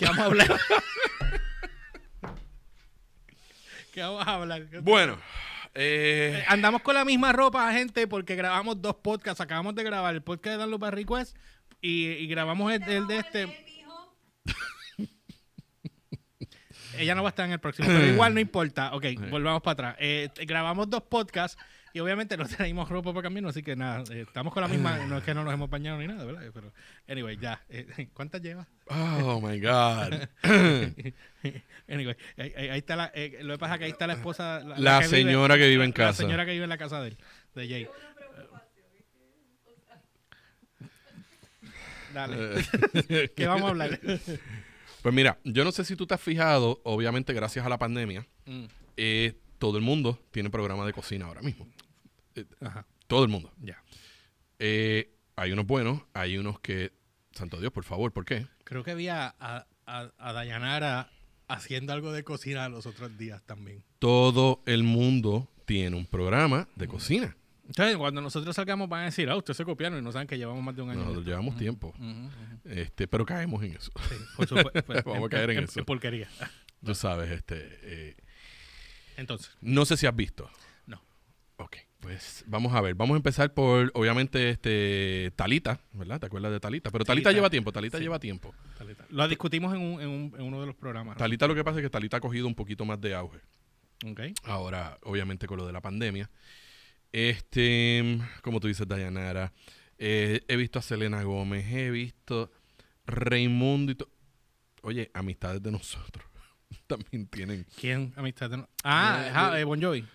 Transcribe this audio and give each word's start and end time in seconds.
¿Qué 0.00 0.06
vamos 0.06 0.18
a 0.18 0.24
hablar? 0.24 0.48
¿Qué 3.92 4.00
vamos 4.00 4.26
a 4.26 4.34
hablar? 4.34 4.66
Bueno, 4.80 5.18
eh, 5.74 6.42
Andamos 6.48 6.80
con 6.80 6.94
la 6.94 7.04
misma 7.04 7.32
ropa, 7.32 7.70
gente, 7.74 8.06
porque 8.06 8.34
grabamos 8.34 8.80
dos 8.80 8.94
podcasts. 8.94 9.42
Acabamos 9.42 9.74
de 9.74 9.84
grabar 9.84 10.14
el 10.14 10.22
podcast 10.22 10.54
de 10.54 10.56
Dan 10.56 10.70
Lupa 10.70 10.90
Request 10.90 11.36
y, 11.82 12.06
y 12.06 12.26
grabamos 12.28 12.72
el, 12.72 12.82
el 12.84 13.06
de 13.08 13.18
este. 13.18 13.66
Ella 16.96 17.14
no 17.14 17.22
va 17.22 17.28
a 17.28 17.32
estar 17.32 17.44
en 17.44 17.52
el 17.52 17.60
próximo, 17.60 17.88
pero 17.88 18.06
igual 18.06 18.32
no 18.32 18.40
importa. 18.40 18.94
Ok, 18.94 19.04
volvamos 19.28 19.60
para 19.60 19.90
atrás. 19.90 19.96
Eh, 19.98 20.30
grabamos 20.46 20.88
dos 20.88 21.02
podcasts 21.02 21.62
y 21.92 22.00
obviamente 22.00 22.36
no 22.36 22.46
tenemos 22.48 22.88
ropa 22.88 23.12
para 23.12 23.22
camino, 23.24 23.48
así 23.48 23.62
que 23.62 23.76
nada, 23.76 24.02
eh, 24.12 24.22
estamos 24.26 24.52
con 24.54 24.62
la 24.62 24.68
misma. 24.68 24.98
No 25.06 25.18
es 25.18 25.24
que 25.24 25.34
no 25.34 25.44
nos 25.44 25.52
hemos 25.54 25.68
bañado 25.70 25.98
ni 25.98 26.06
nada, 26.06 26.24
¿verdad? 26.24 26.42
Pero, 26.52 26.72
anyway, 27.08 27.36
ya. 27.36 27.62
Eh, 27.68 28.08
¿Cuántas 28.14 28.40
llevas? 28.42 28.66
oh 28.88 29.40
my 29.40 29.60
God. 29.60 30.28
anyway, 31.88 32.16
ahí, 32.36 32.52
ahí- 32.56 32.78
está 32.78 32.96
la. 32.96 33.10
eh, 33.14 33.38
lo 33.42 33.54
que 33.54 33.58
pasa 33.58 33.74
es 33.74 33.78
que 33.78 33.84
ahí 33.86 33.90
está 33.90 34.06
la 34.06 34.14
esposa. 34.14 34.60
La 34.78 35.00
que 35.00 35.06
vive- 35.06 35.16
señora 35.24 35.56
que 35.58 35.68
vive 35.68 35.84
en 35.84 35.90
La 35.90 35.94
casa. 35.96 36.22
señora 36.22 36.44
que 36.44 36.52
vive 36.52 36.64
en 36.64 36.70
la 36.70 36.78
casa 36.78 37.00
de 37.02 37.08
él, 37.08 37.18
de 37.54 37.68
Jay. 37.68 37.88
Dale. 42.12 42.64
¿Qué 43.36 43.46
vamos 43.46 43.66
a 43.66 43.68
hablar? 43.70 44.00
Pues 45.02 45.14
mira, 45.14 45.38
yo 45.44 45.64
no 45.64 45.72
sé 45.72 45.84
si 45.84 45.96
tú 45.96 46.06
te 46.06 46.14
has 46.14 46.20
fijado, 46.20 46.80
obviamente 46.84 47.32
gracias 47.32 47.64
a 47.64 47.68
la 47.68 47.78
pandemia, 47.78 48.26
Mm, 48.46 48.64
eh, 48.96 49.34
todo 49.60 49.76
el 49.76 49.84
mundo 49.84 50.18
tiene 50.32 50.50
programa 50.50 50.84
de 50.86 50.92
cocina 50.92 51.26
ahora 51.26 51.42
mismo. 51.42 51.68
Ajá, 52.60 52.86
Todo 53.06 53.22
el 53.22 53.28
mundo. 53.30 53.52
ya. 53.60 53.80
Eh, 54.58 55.14
hay 55.36 55.52
unos 55.52 55.66
buenos, 55.66 56.02
hay 56.14 56.36
unos 56.38 56.58
que, 56.60 56.92
santo 57.32 57.60
Dios, 57.60 57.70
por 57.72 57.84
favor, 57.84 58.12
¿por 58.12 58.24
qué? 58.24 58.46
Creo 58.64 58.82
que 58.82 58.90
había 58.90 59.34
a, 59.38 59.66
a, 59.86 60.10
a 60.18 60.32
Dayanara 60.32 61.10
haciendo 61.48 61.92
algo 61.92 62.12
de 62.12 62.24
cocina 62.24 62.68
los 62.68 62.86
otros 62.86 63.16
días 63.18 63.42
también. 63.44 63.84
Todo 63.98 64.62
el 64.66 64.82
mundo 64.82 65.48
tiene 65.66 65.96
un 65.96 66.06
programa 66.06 66.68
de 66.76 66.88
cocina. 66.88 67.36
Entonces, 67.66 67.96
cuando 67.96 68.20
nosotros 68.20 68.56
salgamos 68.56 68.88
van 68.88 69.02
a 69.02 69.04
decir, 69.06 69.28
ah, 69.30 69.36
ustedes 69.36 69.56
se 69.58 69.64
copiaron 69.64 69.98
y 69.98 70.02
no 70.02 70.10
saben 70.10 70.26
que 70.26 70.36
llevamos 70.36 70.62
más 70.62 70.74
de 70.74 70.82
un 70.82 70.90
año. 70.90 71.00
Nosotros 71.00 71.24
llevamos 71.26 71.56
tiempo, 71.56 71.94
este, 72.64 73.06
pero 73.06 73.24
caemos 73.24 73.62
en 73.62 73.74
eso. 73.76 73.92
Sí, 74.08 74.14
por 74.36 74.46
supuesto. 74.48 74.82
Pues, 74.86 75.04
Vamos 75.04 75.26
a 75.26 75.28
caer 75.28 75.50
en 75.50 75.64
eso. 75.64 75.84
porquería. 75.84 76.28
Tú 76.84 76.94
sabes, 76.94 77.30
este, 77.30 77.56
eh, 77.82 78.16
Entonces, 79.20 79.50
no 79.60 79.84
sé 79.84 79.96
si 79.96 80.06
has 80.06 80.16
visto. 80.16 80.50
no. 80.86 81.00
Ok, 81.58 81.76
pues 82.00 82.42
vamos 82.46 82.72
a 82.74 82.80
ver. 82.80 82.94
Vamos 82.94 83.14
a 83.14 83.18
empezar 83.18 83.52
por, 83.52 83.90
obviamente, 83.94 84.48
este 84.50 85.30
Talita, 85.36 85.78
¿verdad? 85.92 86.18
¿Te 86.18 86.26
acuerdas 86.26 86.50
de 86.52 86.58
Talita? 86.60 86.90
Pero 86.90 87.04
Talita 87.04 87.24
Talita. 87.28 87.32
lleva 87.38 87.50
tiempo, 87.50 87.70
Talita 87.72 87.98
Sí. 87.98 88.02
lleva 88.04 88.18
tiempo. 88.18 88.54
Talita. 88.78 89.04
Lo 89.10 89.28
discutimos 89.28 89.74
en, 89.74 89.80
un, 89.82 90.00
en, 90.00 90.08
un- 90.08 90.34
en 90.38 90.42
uno 90.42 90.60
de 90.60 90.66
los 90.66 90.74
programas. 90.74 91.16
¿no? 91.16 91.18
Talita 91.18 91.46
lo 91.46 91.54
que 91.54 91.62
pasa 91.62 91.78
es 91.78 91.82
que 91.84 91.90
Talita 91.90 92.16
ha 92.16 92.20
cogido 92.20 92.46
un 92.46 92.54
poquito 92.54 92.84
más 92.86 92.98
de 93.00 93.14
auge. 93.14 93.40
Ok. 94.06 94.20
Ahora, 94.44 94.98
obviamente, 95.02 95.46
con 95.46 95.58
lo 95.58 95.66
de 95.66 95.72
la 95.74 95.82
pandemia. 95.82 96.30
Este, 97.12 98.18
como 98.42 98.60
tú 98.60 98.68
dices, 98.68 98.86
Dayanara. 98.88 99.52
eh, 99.98 100.40
he 100.48 100.56
visto 100.56 100.78
a 100.78 100.82
Selena 100.82 101.22
Gómez, 101.24 101.66
he 101.70 101.90
visto 101.90 102.50
Raimundo 103.04 103.92
y 103.92 103.94
to- 103.96 104.08
Oye, 104.82 105.10
amistades 105.12 105.62
de 105.62 105.70
nosotros 105.70 106.24
también 106.86 107.26
tienen. 107.26 107.66
¿Quién? 107.78 108.12
Amistad 108.16 108.50
no- 108.50 108.68
Ah, 108.84 109.54
Eh, 109.58 109.64
Bon 109.64 109.80
Jovi. 109.80 110.00
Yo 110.00 110.06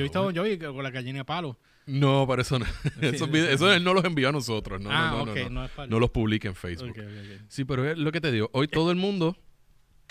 he 0.00 0.02
visto 0.02 0.18
a. 0.18 0.22
Bon 0.22 0.34
Jovi 0.36 0.58
con 0.58 0.82
la 0.82 0.90
gallina 0.90 1.18
de 1.20 1.24
palo. 1.24 1.58
No, 1.86 2.26
pero 2.28 2.42
eso 2.42 2.58
no. 2.58 2.66
esos 3.00 3.30
videos- 3.30 3.50
eso 3.54 3.72
él 3.72 3.84
no 3.84 3.94
los 3.94 4.04
envió 4.04 4.28
a 4.28 4.32
nosotros. 4.32 4.80
No, 4.80 4.90
ah, 4.90 5.10
no, 5.12 5.26
no, 5.26 5.32
ok, 5.32 5.38
no, 5.38 5.44
no. 5.44 5.50
no 5.50 5.64
es 5.64 5.70
para 5.70 5.86
No 5.88 6.00
los 6.00 6.10
publica 6.10 6.48
en 6.48 6.54
Facebook. 6.56 6.90
Ok, 6.90 6.98
ok, 6.98 7.04
ok. 7.04 7.40
Sí, 7.48 7.64
pero 7.64 7.88
es 7.88 7.96
lo 7.96 8.10
que 8.12 8.20
te 8.20 8.32
digo. 8.32 8.50
Hoy 8.52 8.66
todo 8.68 8.90
el 8.90 8.96
mundo 8.96 9.36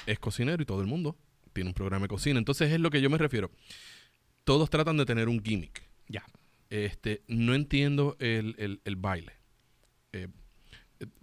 es 0.06 0.18
cocinero 0.20 0.62
y 0.64 0.66
todo 0.66 0.82
el 0.82 0.88
mundo 0.88 1.18
tiene 1.54 1.70
un 1.70 1.74
programa 1.74 2.04
de 2.06 2.10
cocina. 2.10 2.40
Entonces 2.40 2.72
es 2.72 2.80
lo 2.80 2.90
que 2.90 3.02
yo 3.02 3.10
me 3.10 3.18
refiero. 3.18 3.52
Todos 4.46 4.70
tratan 4.70 4.98
de 4.98 5.06
tener 5.06 5.28
un 5.28 5.44
gimmick. 5.44 5.84
Ya. 6.08 6.24
Este, 6.70 7.24
no 7.28 7.54
entiendo 7.54 8.16
el, 8.20 8.56
el- 8.58 8.82
el 8.86 8.96
baile. 8.96 9.34
Eh, 10.14 10.28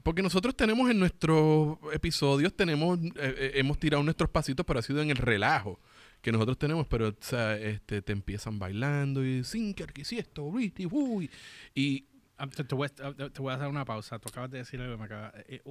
porque 0.03 0.22
nosotros 0.22 0.55
tenemos 0.56 0.91
en 0.91 0.99
nuestros 0.99 1.78
episodios, 1.93 2.55
tenemos, 2.55 2.99
eh, 2.99 3.10
eh, 3.16 3.53
hemos 3.55 3.78
tirado 3.78 4.03
nuestros 4.03 4.31
pasitos, 4.31 4.65
pero 4.66 4.78
ha 4.78 4.83
sido 4.83 5.00
en 5.03 5.10
el 5.10 5.16
relajo 5.16 5.81
que 6.21 6.31
nosotros 6.33 6.59
tenemos, 6.59 6.87
pero 6.87 7.09
o 7.09 7.16
sea, 7.21 7.56
este, 7.56 8.00
te 8.03 8.12
empiezan 8.12 8.59
bailando 8.59 9.25
y 9.25 9.43
Sinker, 9.44 9.93
que 9.93 10.03
esto, 10.03 10.44
uy. 10.44 11.31
Y 11.75 12.06
Ah, 12.38 12.47
Te, 12.49 12.65
te 12.65 12.75
voy 12.75 12.88
a, 12.88 13.12
te 13.31 13.41
voy 13.41 13.53
a 13.53 13.55
hacer 13.55 13.69
una 13.69 13.84
pausa. 13.84 14.19
Tú 14.19 14.28
acabas 14.28 14.50
de 14.50 14.59
decir 14.59 14.81
algo 14.81 14.99
me 14.99 15.05
acaba. 15.05 15.33
Eh, 15.47 15.62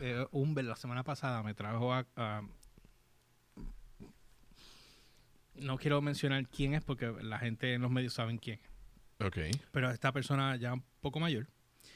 eh, 0.00 0.26
Humber 0.32 0.64
la 0.64 0.74
semana 0.74 1.04
pasada 1.04 1.40
me 1.44 1.54
trajo 1.54 1.92
a, 1.92 2.04
a- 2.16 2.42
No 5.54 5.76
quiero 5.78 6.00
mencionar 6.00 6.48
quién 6.48 6.74
es 6.74 6.82
porque 6.82 7.12
la 7.22 7.38
gente 7.38 7.74
en 7.74 7.82
los 7.82 7.90
medios 7.92 8.14
saben 8.14 8.38
quién. 8.38 8.58
es. 9.20 9.26
Ok, 9.26 9.36
Pero 9.70 9.90
esta 9.90 10.10
persona 10.12 10.56
ya 10.56 10.72
un 10.72 10.82
poco 11.00 11.20
mayor 11.20 11.46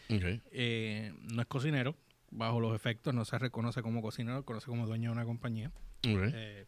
eh, 0.09 1.13
no 1.33 1.43
es 1.43 1.49
cocinero. 1.49 1.97
Bajo 2.31 2.61
los 2.61 2.75
efectos 2.75 3.15
no 3.15 3.25
se 3.25 3.39
reconoce 3.39 3.81
como 3.83 4.03
cocinero, 4.03 4.45
conoce 4.45 4.67
como 4.67 4.87
dueño 4.87 5.11
de 5.11 5.13
una 5.13 5.25
compañía. 5.25 5.71
Eh, 6.03 6.67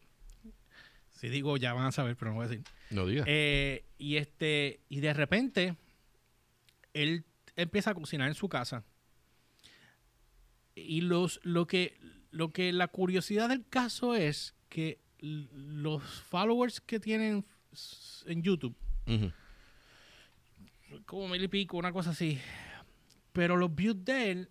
si 1.11 1.29
digo 1.29 1.57
ya 1.57 1.73
van 1.73 1.85
a 1.85 1.91
saber, 1.91 2.15
pero 2.15 2.31
no 2.31 2.37
voy 2.37 2.45
a 2.45 2.47
decir. 2.47 2.65
No 2.89 3.05
digas. 3.05 3.25
Eh, 3.27 3.83
y 3.97 4.15
este 4.17 4.79
y 4.87 5.01
de 5.01 5.13
repente 5.13 5.75
él 6.93 7.25
empieza 7.55 7.91
a 7.91 7.95
cocinar 7.95 8.27
en 8.27 8.35
su 8.35 8.47
casa 8.49 8.83
y 10.75 11.01
los 11.01 11.39
lo 11.43 11.67
que 11.67 11.97
lo 12.31 12.51
que 12.51 12.71
la 12.71 12.87
curiosidad 12.87 13.49
del 13.49 13.67
caso 13.67 14.15
es 14.15 14.55
que 14.69 14.99
los 15.19 16.03
followers 16.03 16.79
que 16.81 16.99
tienen 16.99 17.45
en 18.27 18.43
YouTube 18.43 18.75
como 21.05 21.27
mil 21.27 21.43
y 21.43 21.47
pico 21.47 21.77
una 21.77 21.91
cosa 21.91 22.11
así 22.11 22.39
pero 23.37 23.55
los 23.55 23.73
views 23.75 24.03
de 24.03 24.31
él 24.31 24.49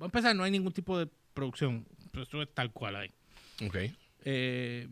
va 0.00 0.06
a 0.06 0.08
empezar 0.08 0.34
no 0.34 0.44
hay 0.44 0.50
ningún 0.50 0.72
tipo 0.72 0.98
de 0.98 1.06
producción 1.34 1.86
pero 2.10 2.22
esto 2.22 2.40
es 2.40 2.48
tal 2.54 2.72
cual 2.72 2.96
ahí 2.96 3.12
Ok. 3.66 3.76
eh, 4.24 4.88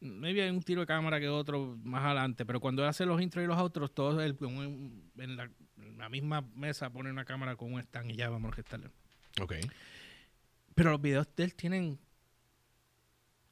maybe 0.00 0.42
hay 0.42 0.50
un 0.50 0.62
tiro 0.62 0.82
de 0.82 0.86
cámara 0.86 1.18
que 1.18 1.28
otro 1.28 1.76
más 1.82 2.04
adelante, 2.04 2.46
pero 2.46 2.60
cuando 2.60 2.82
él 2.82 2.88
hace 2.88 3.04
los 3.04 3.20
intros 3.20 3.44
y 3.44 3.48
los 3.48 3.58
outros, 3.58 3.92
todos 3.92 4.22
él 4.22 4.36
un- 4.40 5.10
en, 5.18 5.36
la, 5.36 5.50
en 5.78 5.98
la 5.98 6.08
misma 6.08 6.40
mesa 6.54 6.88
pone 6.90 7.10
una 7.10 7.24
cámara 7.24 7.56
con 7.56 7.72
un 7.72 7.80
stand 7.80 8.10
y 8.12 8.14
ya 8.16 8.30
vamos 8.30 8.52
a 8.52 8.54
gestarle. 8.56 8.90
Ok. 9.42 9.54
Pero 10.74 10.90
los 10.92 11.02
videos 11.02 11.28
de 11.36 11.44
él 11.44 11.54
tienen 11.54 11.98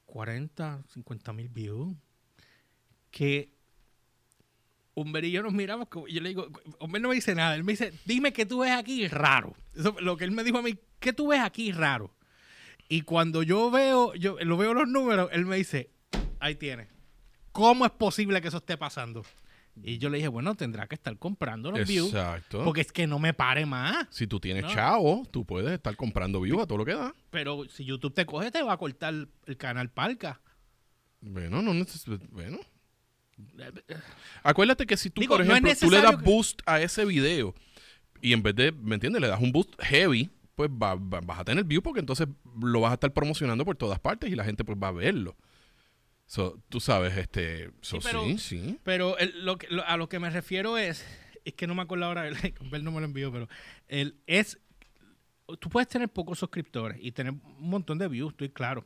40, 0.07 0.83
50 0.89 1.33
mil 1.35 1.49
views. 1.49 1.95
Que 3.11 3.53
Humber 5.01 5.25
y 5.25 5.31
yo 5.31 5.43
nos 5.43 5.53
miramos, 5.53 5.89
yo 6.09 6.21
le 6.21 6.29
digo, 6.31 6.49
Humber 6.81 7.01
no 7.01 7.09
me 7.11 7.15
dice 7.15 7.35
nada, 7.35 7.55
él 7.55 7.65
me 7.65 7.73
dice, 7.73 7.93
dime 8.05 8.33
qué 8.33 8.45
tú 8.47 8.61
ves 8.61 8.73
aquí 8.73 9.07
raro. 9.09 9.55
Eso, 9.77 9.95
lo 10.01 10.17
que 10.17 10.25
él 10.25 10.31
me 10.33 10.43
dijo 10.45 10.59
a 10.59 10.63
mí, 10.63 10.77
¿qué 10.99 11.13
tú 11.13 11.29
ves 11.29 11.41
aquí 11.41 11.73
raro? 11.73 12.15
Y 12.89 13.03
cuando 13.03 13.43
yo 13.43 13.71
veo, 13.71 14.15
yo 14.15 14.37
lo 14.41 14.57
veo 14.57 14.75
los 14.75 14.89
números, 14.89 15.29
él 15.33 15.45
me 15.47 15.57
dice, 15.57 15.91
ahí 16.41 16.55
tiene. 16.57 16.89
¿Cómo 17.53 17.85
es 17.85 17.93
posible 17.93 18.41
que 18.41 18.49
eso 18.49 18.57
esté 18.59 18.77
pasando? 18.77 19.25
Y 19.83 19.99
yo 19.99 20.11
le 20.11 20.17
dije, 20.17 20.27
bueno, 20.29 20.57
tendrá 20.57 20.89
que 20.89 20.97
estar 20.97 21.17
comprando 21.19 21.71
los 21.71 21.87
views. 21.87 22.09
Exacto. 22.09 22.65
Porque 22.65 22.81
es 22.81 22.91
que 22.91 23.07
no 23.07 23.19
me 23.21 23.33
pare 23.35 23.65
más. 23.67 24.09
si 24.11 24.27
tú 24.27 24.41
tienes 24.41 24.65
No. 24.65 24.71
chavo, 24.75 25.23
tú 25.31 25.45
puedes 25.45 25.71
estar 25.71 25.95
comprando 25.95 26.41
views 26.41 26.63
a 26.63 26.67
todo 26.67 26.79
lo 26.79 26.85
que 26.85 26.95
da. 26.95 27.15
Pero 27.31 27.65
si 27.69 27.85
YouTube 27.85 28.13
te 28.15 28.27
coge, 28.27 28.51
te 28.51 28.63
va 28.63 28.73
a 28.73 28.77
cortar 28.77 29.15
el 29.47 29.57
canal 29.57 29.91
Palca. 29.91 30.41
Bueno, 31.21 31.63
no 31.63 31.73
neces- 31.75 32.29
Bueno. 32.31 32.59
Acuérdate 34.43 34.87
que 34.87 34.97
si 34.97 35.11
tú, 35.11 35.21
Digo, 35.21 35.37
por 35.37 35.45
no 35.47 35.53
ejemplo, 35.53 35.73
tú 35.79 35.91
le 35.91 36.01
das 36.01 36.23
boost 36.23 36.61
a 36.67 36.81
ese 36.81 37.05
video 37.05 37.55
y 38.21 38.33
en 38.33 38.43
vez 38.43 38.55
de, 38.55 38.73
¿me 38.73 38.95
entiendes? 38.95 39.21
Le 39.23 39.29
das 39.29 39.41
un 39.41 39.53
boost 39.53 39.75
heavy, 39.81 40.31
pues 40.55 40.71
va- 40.71 40.95
va- 40.97 41.21
vas 41.21 41.39
a 41.41 41.45
tener 41.45 41.65
view 41.65 41.83
porque 41.83 42.01
entonces 42.01 42.27
lo 42.61 42.81
vas 42.81 42.91
a 42.91 42.95
estar 42.95 43.13
promocionando 43.13 43.65
por 43.65 43.77
todas 43.77 44.01
partes 44.01 44.31
y 44.31 44.35
la 44.35 44.45
gente 44.45 44.65
pues 44.65 44.79
va 44.83 44.89
a 44.89 44.93
verlo. 44.93 45.37
So, 46.27 46.63
tú 46.69 46.79
sabes, 46.81 47.17
este... 47.17 47.71
so, 47.81 48.01
Sí, 48.01 48.09
pero- 48.11 48.25
sí, 48.25 48.39
sí. 48.39 48.79
Pero 48.85 49.17
el- 49.19 49.45
lo 49.45 49.57
que- 49.57 49.69
lo- 49.69 49.85
a 49.87 49.97
lo 49.97 50.09
que 50.09 50.19
me 50.19 50.29
refiero 50.31 50.77
es, 50.77 51.05
es 51.45 51.55
que 51.55 51.67
no 51.67 51.75
me 51.75 51.83
acuerdo 51.83 52.05
ahora, 52.07 52.29
él 52.73 52.85
no 52.85 52.91
me 52.93 53.01
lo 53.01 53.07
envió, 53.07 53.33
pero 53.33 53.49
el, 53.87 54.17
es, 54.27 54.59
tú 55.61 55.69
puedes 55.71 55.89
tener 55.89 56.09
pocos 56.11 56.39
suscriptores 56.39 56.99
y 57.01 57.13
tener 57.13 57.33
un 57.33 57.71
montón 57.71 57.97
de 57.99 58.09
views, 58.09 58.33
estoy 58.33 58.51
claro. 58.51 58.85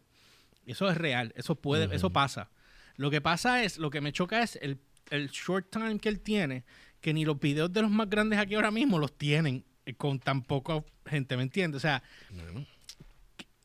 Eso 0.66 0.88
es 0.88 0.96
real, 0.96 1.32
eso 1.36 1.56
puede, 1.56 1.92
eso 1.96 2.10
pasa. 2.10 2.50
Lo 2.96 3.10
que 3.10 3.20
pasa 3.20 3.62
es, 3.64 3.78
lo 3.78 3.90
que 3.90 4.00
me 4.00 4.12
choca 4.12 4.42
es 4.42 4.58
el, 4.62 4.78
el 5.10 5.28
short 5.30 5.70
time 5.70 5.98
que 5.98 6.08
él 6.08 6.20
tiene, 6.20 6.64
que 7.00 7.12
ni 7.12 7.24
los 7.24 7.38
videos 7.38 7.72
de 7.72 7.82
los 7.82 7.90
más 7.90 8.08
grandes 8.08 8.38
aquí 8.38 8.54
ahora 8.54 8.70
mismo 8.70 8.98
los 8.98 9.16
tienen 9.16 9.64
eh, 9.86 9.94
con 9.94 10.18
tan 10.18 10.42
poca 10.42 10.84
gente, 11.06 11.36
¿me 11.36 11.42
entiendes? 11.42 11.78
O 11.78 11.80
sea, 11.80 12.02
Bueno, 12.30 12.66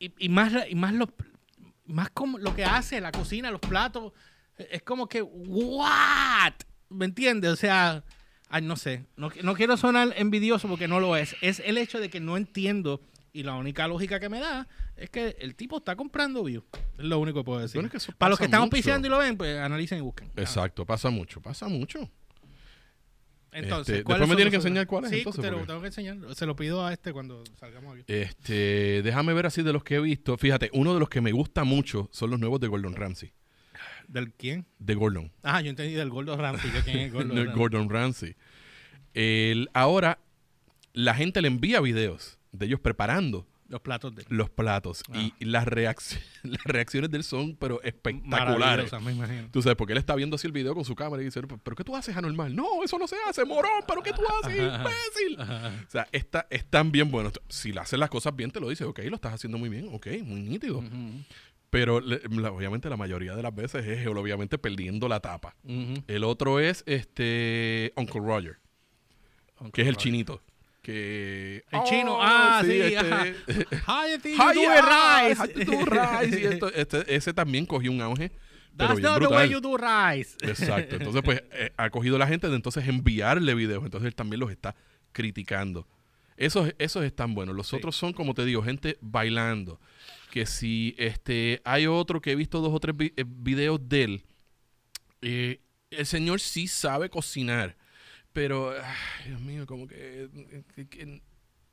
y, 0.00 0.12
y 0.18 0.28
más 0.28 0.52
y 0.68 0.74
más 0.74 0.92
los 0.92 1.08
más 1.86 2.10
como 2.10 2.38
lo 2.38 2.54
que 2.54 2.64
hace 2.64 3.00
la 3.00 3.10
cocina 3.10 3.50
los 3.50 3.60
platos 3.60 4.12
es 4.56 4.82
como 4.82 5.08
que 5.08 5.22
what 5.22 6.52
me 6.88 7.04
entiendes 7.06 7.50
o 7.50 7.56
sea 7.56 8.04
ay, 8.48 8.62
no 8.62 8.76
sé 8.76 9.06
no, 9.16 9.30
no 9.42 9.54
quiero 9.54 9.76
sonar 9.76 10.12
envidioso 10.16 10.68
porque 10.68 10.86
no 10.88 11.00
lo 11.00 11.16
es. 11.16 11.34
Es 11.40 11.60
el 11.60 11.78
hecho 11.78 11.98
de 11.98 12.10
que 12.10 12.20
no 12.20 12.36
entiendo 12.36 13.00
Y 13.32 13.42
la 13.42 13.54
única 13.54 13.86
lógica 13.86 14.18
que 14.18 14.28
me 14.28 14.40
da 14.40 14.66
es 14.96 15.10
que 15.10 15.36
el 15.40 15.54
tipo 15.54 15.78
está 15.78 15.94
comprando 15.96 16.42
views. 16.44 16.64
Es 16.98 17.04
lo 17.04 17.18
único 17.18 17.40
que 17.40 17.44
puedo 17.44 17.60
decir. 17.60 17.74
Bueno, 17.76 17.86
es 17.86 17.90
que 17.92 17.96
eso 17.98 18.12
Para 18.16 18.30
los 18.30 18.38
que 18.38 18.46
están 18.46 18.62
auspiciando 18.62 19.06
y 19.06 19.10
lo 19.10 19.18
ven, 19.18 19.36
pues 19.36 19.58
analicen 19.58 19.98
y 19.98 20.00
busquen. 20.00 20.30
Exacto, 20.36 20.84
pasa 20.86 21.10
mucho, 21.10 21.40
pasa 21.40 21.68
mucho. 21.68 22.10
Entonces, 23.50 23.96
Este, 23.96 24.04
¿cuáles 24.04 24.20
después 24.20 24.28
me 24.28 24.36
tienen 24.36 24.50
que 24.50 24.56
enseñar 24.56 24.86
cuáles, 24.86 25.10
Sí, 25.10 25.18
entonces, 25.18 25.42
te 25.42 25.50
lo 25.50 25.64
tengo 25.64 25.80
que 25.80 25.86
enseñar. 25.86 26.18
Se 26.34 26.44
lo 26.46 26.54
pido 26.54 26.84
a 26.84 26.92
este 26.92 27.12
cuando 27.12 27.42
salgamos 27.58 27.94
aquí. 27.94 28.04
Este, 28.06 29.02
déjame 29.02 29.32
ver 29.32 29.46
así 29.46 29.62
de 29.62 29.72
los 29.72 29.82
que 29.84 29.96
he 29.96 30.00
visto. 30.00 30.36
Fíjate, 30.36 30.70
uno 30.74 30.92
de 30.94 31.00
los 31.00 31.08
que 31.08 31.20
me 31.20 31.32
gusta 31.32 31.64
mucho 31.64 32.08
son 32.12 32.30
los 32.30 32.40
nuevos 32.40 32.60
de 32.60 32.68
Gordon 32.68 32.94
Ramsay. 32.94 33.32
¿Del 34.06 34.32
quién? 34.32 34.66
De 34.78 34.94
Gordon. 34.94 35.32
Ah, 35.42 35.60
yo 35.60 35.70
entendí 35.70 35.94
del 35.94 36.08
Gordo 36.10 36.36
Ramsey. 36.36 36.70
¿yo 36.72 36.82
¿Quién 36.84 36.98
es 36.98 37.12
Gordo 37.12 37.28
No, 37.34 37.40
Ramsey? 37.42 37.54
Gordon 37.58 37.90
Ramsay. 37.90 38.36
El- 39.14 39.68
ahora, 39.74 40.18
la 40.92 41.14
gente 41.14 41.40
le 41.42 41.48
envía 41.48 41.80
videos 41.80 42.37
de 42.52 42.66
ellos 42.66 42.80
preparando 42.80 43.46
Los 43.68 43.80
platos 43.82 44.14
de 44.14 44.24
los 44.30 44.48
platos. 44.48 45.02
Ah. 45.12 45.30
Y 45.38 45.44
las, 45.44 45.66
reacc- 45.66 46.18
las 46.42 46.64
reacciones 46.64 47.10
de 47.10 47.18
él 47.18 47.24
son, 47.24 47.54
pero 47.56 47.82
espectaculares. 47.82 48.90
Me 49.02 49.12
imagino. 49.12 49.48
Tú 49.52 49.60
sabes, 49.60 49.76
porque 49.76 49.92
él 49.92 49.98
está 49.98 50.14
viendo 50.14 50.36
así 50.36 50.46
el 50.46 50.52
video 50.54 50.74
con 50.74 50.84
su 50.84 50.94
cámara 50.94 51.20
y 51.22 51.26
dice, 51.26 51.42
¿pero 51.42 51.76
qué 51.76 51.84
tú 51.84 51.94
haces 51.94 52.16
anormal? 52.16 52.56
No, 52.56 52.82
eso 52.82 52.98
no 52.98 53.06
se 53.06 53.16
hace, 53.28 53.44
morón, 53.44 53.82
¿pero 53.86 54.02
qué 54.02 54.12
tú 54.12 54.22
haces, 54.42 54.56
imbécil? 54.56 55.40
O 55.86 55.90
sea, 55.90 56.08
está, 56.12 56.46
están 56.50 56.90
bien 56.90 57.10
buenos. 57.10 57.34
Si 57.48 57.72
le 57.72 57.80
haces 57.80 57.98
las 57.98 58.08
cosas 58.08 58.34
bien, 58.34 58.50
te 58.50 58.58
lo 58.60 58.68
dice, 58.70 58.84
ok, 58.84 59.00
lo 59.10 59.16
estás 59.16 59.34
haciendo 59.34 59.58
muy 59.58 59.68
bien, 59.68 59.88
ok, 59.92 60.06
muy 60.24 60.40
nítido. 60.42 60.82
Pero 61.70 62.00
le- 62.00 62.22
la- 62.30 62.50
obviamente 62.52 62.88
la 62.88 62.96
mayoría 62.96 63.36
de 63.36 63.42
las 63.42 63.54
veces 63.54 63.84
es 63.86 63.98
él, 64.06 64.16
obviamente 64.16 64.56
perdiendo 64.56 65.06
la 65.08 65.20
tapa. 65.20 65.54
El 66.06 66.24
otro 66.24 66.58
es 66.60 66.82
este 66.86 67.92
Uncle 67.96 68.22
Roger, 68.22 68.56
que 69.74 69.82
es 69.82 69.88
el 69.88 69.94
Roger. 69.94 69.96
chinito. 69.96 70.42
Que, 70.82 71.64
El 71.70 71.82
chino, 71.84 72.14
Oh, 72.14 72.20
ah, 72.22 72.62
sí, 72.64 72.80
este- 72.80 72.96
ajá. 72.98 73.24
Hi, 73.86 74.18
you 74.24 74.40
how 74.40 74.52
rice. 74.52 75.64
do 75.64 75.84
rice. 75.84 76.40
Y 76.40 76.44
esto- 76.46 76.72
este- 76.74 77.14
ese 77.14 77.34
también 77.34 77.66
cogió 77.66 77.90
un 77.90 78.00
auge. 78.00 78.30
Pero 78.76 78.90
That's 78.94 79.00
not 79.02 79.18
the 79.20 79.26
way 79.26 79.48
you 79.50 79.60
do 79.60 79.76
rice. 79.76 80.36
Exacto. 80.40 80.96
Entonces, 80.96 81.22
pues, 81.24 81.42
eh, 81.52 81.72
ha 81.76 81.90
cogido 81.90 82.16
la 82.16 82.28
gente 82.28 82.48
de 82.48 82.54
entonces 82.54 82.86
enviarle 82.86 83.54
videos. 83.54 83.84
Entonces, 83.84 84.06
él 84.06 84.14
también 84.14 84.38
los 84.38 84.50
está 84.52 84.76
criticando. 85.12 85.86
Esos, 86.36 86.72
esos 86.78 87.02
están 87.04 87.34
buenos. 87.34 87.56
Los 87.56 87.66
Sí. 87.66 87.76
otros 87.76 87.96
son, 87.96 88.12
como 88.12 88.34
te 88.34 88.44
digo, 88.44 88.62
gente 88.62 88.96
bailando. 89.00 89.80
Que 90.30 90.46
si 90.46 90.94
este 90.96 91.60
hay 91.64 91.88
otro 91.88 92.20
que 92.20 92.30
he 92.30 92.36
visto 92.36 92.60
dos 92.60 92.72
o 92.72 92.78
tres 92.78 92.96
vi- 92.96 93.12
eh, 93.16 93.24
videos 93.26 93.80
de 93.88 94.04
él, 94.04 94.24
eh, 95.22 95.60
el 95.90 96.06
señor 96.06 96.38
sí 96.38 96.68
sabe 96.68 97.08
cocinar. 97.10 97.76
Pero, 98.38 98.70
ay, 98.70 99.28
Dios 99.30 99.40
mío, 99.40 99.66
como 99.66 99.88
que, 99.88 100.28
que- 100.76 100.88
que 100.88 101.22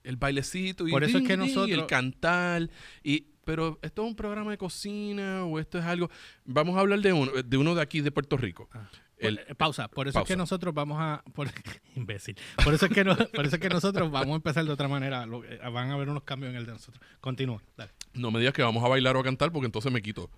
el 0.04 0.16
bailecito 0.18 0.88
y, 0.88 0.92
Por 0.92 1.04
eso 1.04 1.20
es 1.20 1.28
que 1.28 1.34
y 1.34 1.38
nosotros- 1.38 1.70
el 1.70 1.86
cantar. 1.86 2.70
Y, 3.04 3.28
pero 3.44 3.78
esto 3.84 4.02
es 4.04 4.08
un 4.08 4.16
programa 4.16 4.50
de 4.50 4.58
cocina 4.58 5.46
o 5.46 5.60
esto 5.60 5.78
es 5.78 5.86
algo. 5.86 6.10
Vamos 6.44 6.76
a 6.76 6.80
hablar 6.80 7.00
de 7.02 7.14
uno, 7.14 7.32
de 7.32 7.58
uno 7.58 7.76
de 7.76 7.84
aquí 7.84 8.02
de 8.02 8.12
Puerto 8.12 8.36
Rico. 8.36 8.68
Ah. 8.74 8.90
El- 9.18 9.38
eh, 9.48 9.54
pausa. 9.56 9.88
Por 9.90 10.08
eso 10.08 10.20
es 10.20 10.26
que 10.26 10.36
nosotros 10.36 10.74
vamos 10.74 10.98
a. 11.00 11.24
Por, 11.36 11.48
imbécil. 11.96 12.36
Por 12.64 12.74
eso, 12.74 12.88
es 12.88 12.92
que 12.92 13.04
no- 13.04 13.16
por 13.16 13.46
eso 13.46 13.58
es 13.58 13.62
que 13.62 13.70
nosotros 13.70 14.10
vamos 14.12 14.34
a 14.34 14.36
empezar 14.38 14.66
de 14.66 14.72
otra 14.72 14.88
manera. 14.88 15.28
Lo- 15.28 15.44
eh, 15.46 15.60
van 15.72 15.92
a 15.92 15.94
haber 15.94 16.10
unos 16.10 16.24
cambios 16.24 16.50
en 16.50 16.56
el 16.58 16.66
de 16.66 16.72
nosotros. 16.72 17.00
Continúa. 17.22 17.62
Dale. 17.78 17.92
No 18.16 18.32
me 18.32 18.40
digas 18.40 18.56
que 18.56 18.64
vamos 18.64 18.84
a 18.84 18.88
bailar 18.88 19.16
o 19.18 19.20
a 19.20 19.24
cantar 19.24 19.52
porque 19.52 19.68
entonces 19.68 19.92
me 19.92 20.02
quito. 20.02 20.32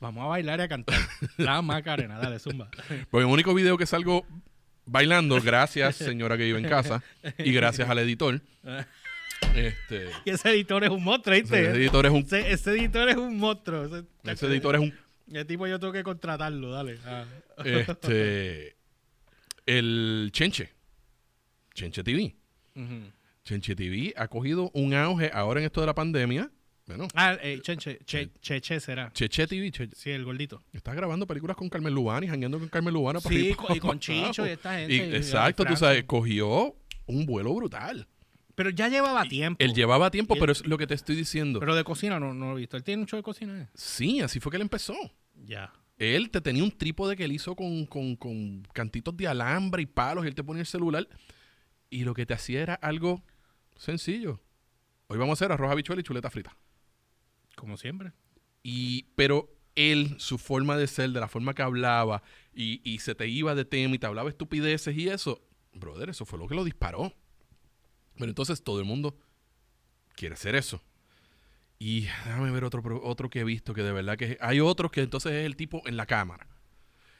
Vamos 0.00 0.22
a 0.22 0.28
bailar 0.28 0.60
y 0.60 0.62
a 0.62 0.68
cantar. 0.68 0.96
La 1.38 1.60
Macarena. 1.60 2.18
Dale, 2.18 2.38
zumba. 2.38 2.70
Porque 3.10 3.26
el 3.26 3.32
único 3.32 3.52
video 3.54 3.76
que 3.76 3.86
salgo 3.86 4.24
bailando, 4.86 5.40
gracias 5.40 5.96
señora 5.96 6.36
que 6.36 6.44
vive 6.44 6.58
en 6.58 6.68
casa 6.68 7.02
y 7.38 7.52
gracias 7.52 7.88
al 7.88 7.98
editor. 7.98 8.40
Este, 9.54 10.08
Y 10.24 10.30
ese 10.30 10.50
editor 10.50 10.84
es 10.84 10.90
un 10.90 11.02
monstruo, 11.04 11.36
¿viste? 11.36 11.60
ese 11.60 11.70
editor 11.76 12.06
es 12.06 12.12
un 12.12 12.22
Ese, 12.22 12.52
ese 12.52 12.70
editor 12.70 13.08
es 13.08 13.16
un 13.16 13.36
monstruo. 13.38 13.84
Ese, 13.84 14.04
ese 14.24 14.46
editor 14.46 14.74
es 14.76 14.80
un 14.80 14.94
El 15.30 15.46
tipo 15.46 15.66
yo 15.66 15.78
tengo 15.78 15.92
que 15.92 16.02
contratarlo, 16.02 16.70
dale. 16.70 16.98
Ah. 17.04 17.24
este 17.64 18.76
el 19.66 20.30
Chenche. 20.32 20.72
Chenche 21.74 22.02
TV. 22.02 22.34
Chenche 23.44 23.74
TV 23.74 24.14
ha 24.16 24.28
cogido 24.28 24.70
un 24.74 24.94
auge 24.94 25.30
ahora 25.32 25.60
en 25.60 25.66
esto 25.66 25.80
de 25.80 25.86
la 25.86 25.94
pandemia. 25.94 26.50
Bueno, 26.86 27.06
Ah, 27.14 27.36
eh, 27.40 27.60
che, 27.62 27.76
Cheche 28.40 28.80
será. 28.80 29.12
Cheche 29.12 29.46
TV, 29.46 29.70
Che- 29.70 29.90
Sí, 29.94 30.10
el 30.10 30.24
gordito. 30.24 30.62
está 30.72 30.92
grabando 30.94 31.26
películas 31.26 31.56
con 31.56 31.68
Carmen 31.68 31.96
y 31.96 32.26
jangueando 32.26 32.58
con 32.58 32.68
Carmen 32.68 32.92
Lubana 32.92 33.20
para 33.20 33.34
Sí, 33.34 33.54
y 33.74 33.78
con 33.78 33.98
Chicho 34.00 34.46
y 34.46 34.50
esta 34.50 34.76
gente. 34.78 34.94
Y- 34.94 34.98
y 34.98 35.14
exacto, 35.16 35.64
tú 35.64 35.76
sabes, 35.76 36.04
cogió 36.04 36.74
un 37.06 37.24
vuelo 37.26 37.54
brutal. 37.54 38.06
Pero 38.54 38.70
ya 38.70 38.88
llevaba 38.88 39.24
tiempo. 39.24 39.64
Él 39.64 39.72
llevaba 39.74 40.10
tiempo, 40.10 40.34
él- 40.34 40.40
pero 40.40 40.52
es 40.52 40.66
lo 40.66 40.76
que 40.76 40.86
te 40.86 40.94
estoy 40.94 41.14
diciendo. 41.16 41.60
Pero 41.60 41.74
de 41.74 41.84
cocina 41.84 42.18
no, 42.20 42.34
no 42.34 42.50
lo 42.50 42.56
he 42.58 42.60
visto. 42.60 42.76
Él 42.76 42.82
tiene 42.84 43.00
mucho 43.00 43.16
de 43.16 43.22
cocina. 43.22 43.62
¿eh? 43.62 43.68
sí, 43.74 44.20
así 44.20 44.40
fue 44.40 44.50
que 44.50 44.56
él 44.56 44.62
empezó. 44.62 44.94
Ya. 45.46 45.72
Él 45.98 46.30
te 46.30 46.40
tenía 46.40 46.64
un 46.64 46.72
trípode 46.72 47.16
que 47.16 47.24
él 47.24 47.32
hizo 47.32 47.54
con, 47.54 47.86
con- 47.86 48.16
con 48.16 48.62
cantitos 48.74 49.16
de 49.16 49.28
alambre 49.28 49.82
y 49.82 49.86
palos 49.86 50.24
y 50.24 50.28
él 50.28 50.34
te 50.34 50.42
ponía 50.42 50.60
el 50.62 50.66
celular. 50.66 51.08
Y 51.90 52.04
lo 52.04 52.12
que 52.12 52.26
te 52.26 52.34
hacía 52.34 52.60
era 52.60 52.74
algo 52.74 53.22
sencillo. 53.76 54.40
Hoy 55.06 55.18
vamos 55.18 55.30
a 55.40 55.44
hacer 55.44 55.52
arroz 55.52 55.70
habichuela 55.70 56.00
y 56.00 56.04
chuleta 56.04 56.28
frita. 56.28 56.56
Como 57.56 57.76
siempre. 57.76 58.12
Y, 58.62 59.04
pero 59.14 59.54
él, 59.74 60.14
su 60.18 60.38
forma 60.38 60.76
de 60.76 60.86
ser, 60.86 61.10
de 61.10 61.20
la 61.20 61.28
forma 61.28 61.54
que 61.54 61.62
hablaba, 61.62 62.22
y, 62.54 62.80
y 62.88 62.98
se 62.98 63.14
te 63.14 63.28
iba 63.28 63.54
de 63.54 63.64
tema 63.64 63.94
y 63.94 63.98
te 63.98 64.06
hablaba 64.06 64.28
estupideces 64.28 64.96
y 64.96 65.08
eso, 65.08 65.42
brother, 65.72 66.10
eso 66.10 66.24
fue 66.24 66.38
lo 66.38 66.46
que 66.46 66.54
lo 66.54 66.64
disparó. 66.64 67.14
Pero 68.16 68.30
entonces 68.30 68.62
todo 68.62 68.78
el 68.78 68.84
mundo 68.84 69.16
quiere 70.14 70.34
hacer 70.34 70.54
eso. 70.54 70.82
Y 71.78 72.02
déjame 72.02 72.50
ver 72.50 72.64
otro, 72.64 73.02
otro 73.02 73.28
que 73.28 73.40
he 73.40 73.44
visto 73.44 73.74
que 73.74 73.82
de 73.82 73.90
verdad 73.90 74.16
que 74.16 74.38
hay 74.40 74.60
otros 74.60 74.92
que 74.92 75.00
entonces 75.00 75.32
es 75.32 75.46
el 75.46 75.56
tipo 75.56 75.82
en 75.86 75.96
la 75.96 76.06
cámara. 76.06 76.46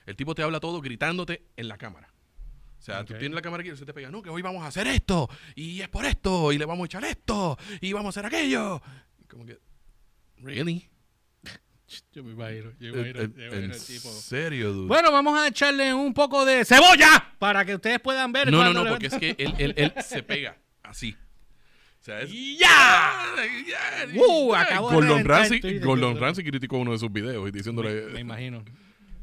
El 0.06 0.16
tipo 0.16 0.34
te 0.34 0.42
habla 0.42 0.60
todo 0.60 0.80
gritándote 0.80 1.46
en 1.56 1.68
la 1.68 1.78
cámara. 1.78 2.12
O 2.78 2.84
sea, 2.84 3.04
tú 3.04 3.14
tienes 3.14 3.34
la 3.34 3.42
cámara 3.42 3.60
aquí 3.60 3.70
y 3.70 3.76
se 3.76 3.86
te 3.86 3.94
pega, 3.94 4.10
no, 4.10 4.22
que 4.22 4.30
hoy 4.30 4.42
vamos 4.42 4.64
a 4.64 4.66
hacer 4.66 4.88
esto, 4.88 5.28
y 5.54 5.80
es 5.80 5.88
por 5.88 6.04
esto, 6.04 6.52
y 6.52 6.58
le 6.58 6.64
vamos 6.64 6.82
a 6.82 6.86
echar 6.86 7.04
esto, 7.04 7.56
y 7.80 7.92
vamos 7.92 8.06
a 8.06 8.20
hacer 8.20 8.26
aquello. 8.26 8.82
Como 9.28 9.46
que, 9.46 9.60
¿really? 10.42 10.88
Yo 12.12 12.24
me 12.24 12.32
imagino. 12.32 12.72
Yo 12.80 12.94
En, 12.94 13.34
en- 13.36 13.54
en 13.64 13.74
serio, 13.74 14.72
dude. 14.72 14.88
Bueno, 14.88 15.12
vamos 15.12 15.38
a 15.38 15.48
echarle 15.48 15.92
un 15.92 16.14
poco 16.14 16.44
de 16.46 16.64
cebolla 16.64 17.34
para 17.38 17.64
que 17.64 17.74
ustedes 17.74 18.00
puedan 18.00 18.32
ver. 18.32 18.50
no, 18.50 18.64
no, 18.64 18.72
no, 18.72 18.84
le- 18.84 18.90
porque 18.90 19.06
es 19.08 19.14
que 19.14 19.34
él, 19.38 19.54
él, 19.58 19.74
él 19.76 19.92
se 20.02 20.22
pega 20.22 20.56
así. 20.82 21.14
O 22.00 22.04
sea, 22.04 22.20
es... 22.22 22.30
¡Ya! 22.32 23.12
¡Ya! 23.68 24.06
Uh, 24.16 24.54
Gordon 24.90 25.24
Ramsay. 25.24 25.78
Gordon 25.80 26.18
Ramsay 26.18 26.44
criticó 26.44 26.78
uno 26.78 26.92
de 26.92 26.98
sus 26.98 27.12
videos 27.12 27.42
y 27.42 27.44
Me, 27.44 27.52
diciéndole 27.52 28.06
me 28.06 28.20
imagino. 28.20 28.64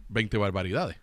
20 0.08 0.38
barbaridades. 0.38 0.98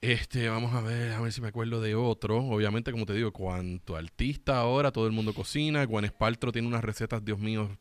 Este, 0.00 0.48
vamos 0.48 0.74
a 0.74 0.80
ver, 0.80 1.12
a 1.12 1.20
ver 1.20 1.32
si 1.32 1.40
me 1.40 1.48
acuerdo 1.48 1.80
de 1.80 1.94
otro. 1.94 2.38
Obviamente, 2.38 2.90
como 2.90 3.06
te 3.06 3.12
digo, 3.14 3.32
cuanto 3.32 3.96
artista 3.96 4.58
ahora, 4.58 4.90
todo 4.90 5.06
el 5.06 5.12
mundo 5.12 5.32
cocina. 5.32 5.84
Gwen 5.84 6.12
Paltrow 6.18 6.50
tiene 6.52 6.66
unas 6.66 6.82
recetas, 6.82 7.24
Dios 7.24 7.38
mío. 7.38 7.78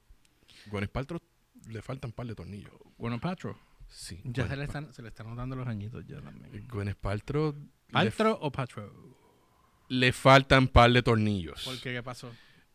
Gwen 0.67 0.87
Paltrow 0.87 1.19
le 1.67 1.81
faltan 1.81 2.09
un 2.09 2.13
par 2.13 2.27
de 2.27 2.35
tornillos. 2.35 2.73
Bueno, 2.97 3.19
Patro. 3.19 3.57
Sí. 3.87 4.21
Ya 4.23 4.47
se 4.47 4.55
le, 4.55 4.63
están, 4.63 4.93
se 4.93 5.01
le 5.01 5.09
están 5.09 5.27
notando 5.29 5.55
los 5.55 5.67
añitos 5.67 6.05
ya 6.07 6.21
también. 6.21 6.65
Gwyneth 6.69 6.97
Paltrow 6.97 7.53
¿Patro 7.91 8.37
o 8.41 8.51
Patro? 8.51 8.89
le 9.89 10.13
faltan 10.13 10.59
un 10.63 10.67
par 10.69 10.91
de 10.91 11.03
tornillos. 11.03 11.65
¿Por 11.65 11.77
qué? 11.81 11.93
¿Qué 11.93 12.01
pasó? 12.01 12.31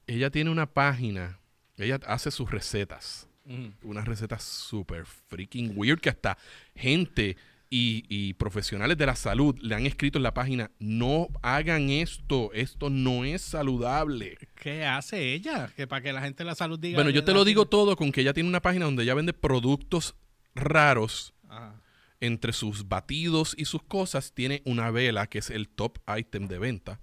Ella 0.06 0.30
tiene 0.30 0.50
una 0.50 0.66
página. 0.66 1.38
Ella 1.78 1.98
hace 2.06 2.30
sus 2.30 2.50
recetas. 2.50 3.28
Ujú. 3.46 3.72
Unas 3.82 4.04
recetas 4.04 4.42
super 4.42 5.06
freaking 5.06 5.72
weird 5.74 6.00
que 6.00 6.10
hasta 6.10 6.36
gente 6.74 7.36
y, 7.68 8.04
y 8.08 8.34
profesionales 8.34 8.96
de 8.96 9.06
la 9.06 9.16
salud 9.16 9.58
le 9.60 9.74
han 9.74 9.86
escrito 9.86 10.18
en 10.18 10.22
la 10.22 10.34
página, 10.34 10.70
no 10.78 11.28
hagan 11.42 11.90
esto, 11.90 12.52
esto 12.52 12.90
no 12.90 13.24
es 13.24 13.42
saludable. 13.42 14.38
¿Qué 14.54 14.84
hace 14.84 15.34
ella? 15.34 15.70
Que 15.74 15.86
para 15.86 16.02
que 16.02 16.12
la 16.12 16.22
gente 16.22 16.44
de 16.44 16.50
la 16.50 16.54
salud 16.54 16.78
diga. 16.78 16.96
Bueno, 16.96 17.10
yo 17.10 17.24
te 17.24 17.32
lo 17.32 17.44
digo 17.44 17.66
todo 17.66 17.96
con 17.96 18.12
que 18.12 18.20
ella 18.20 18.32
tiene 18.32 18.48
una 18.48 18.62
página 18.62 18.84
donde 18.84 19.02
ella 19.02 19.14
vende 19.14 19.32
productos 19.32 20.14
raros. 20.54 21.34
Ajá. 21.48 21.80
Entre 22.18 22.54
sus 22.54 22.88
batidos 22.88 23.54
y 23.58 23.66
sus 23.66 23.82
cosas 23.82 24.32
tiene 24.32 24.62
una 24.64 24.90
vela 24.90 25.26
que 25.26 25.38
es 25.38 25.50
el 25.50 25.68
top 25.68 25.98
item 26.16 26.48
de 26.48 26.58
venta. 26.58 26.98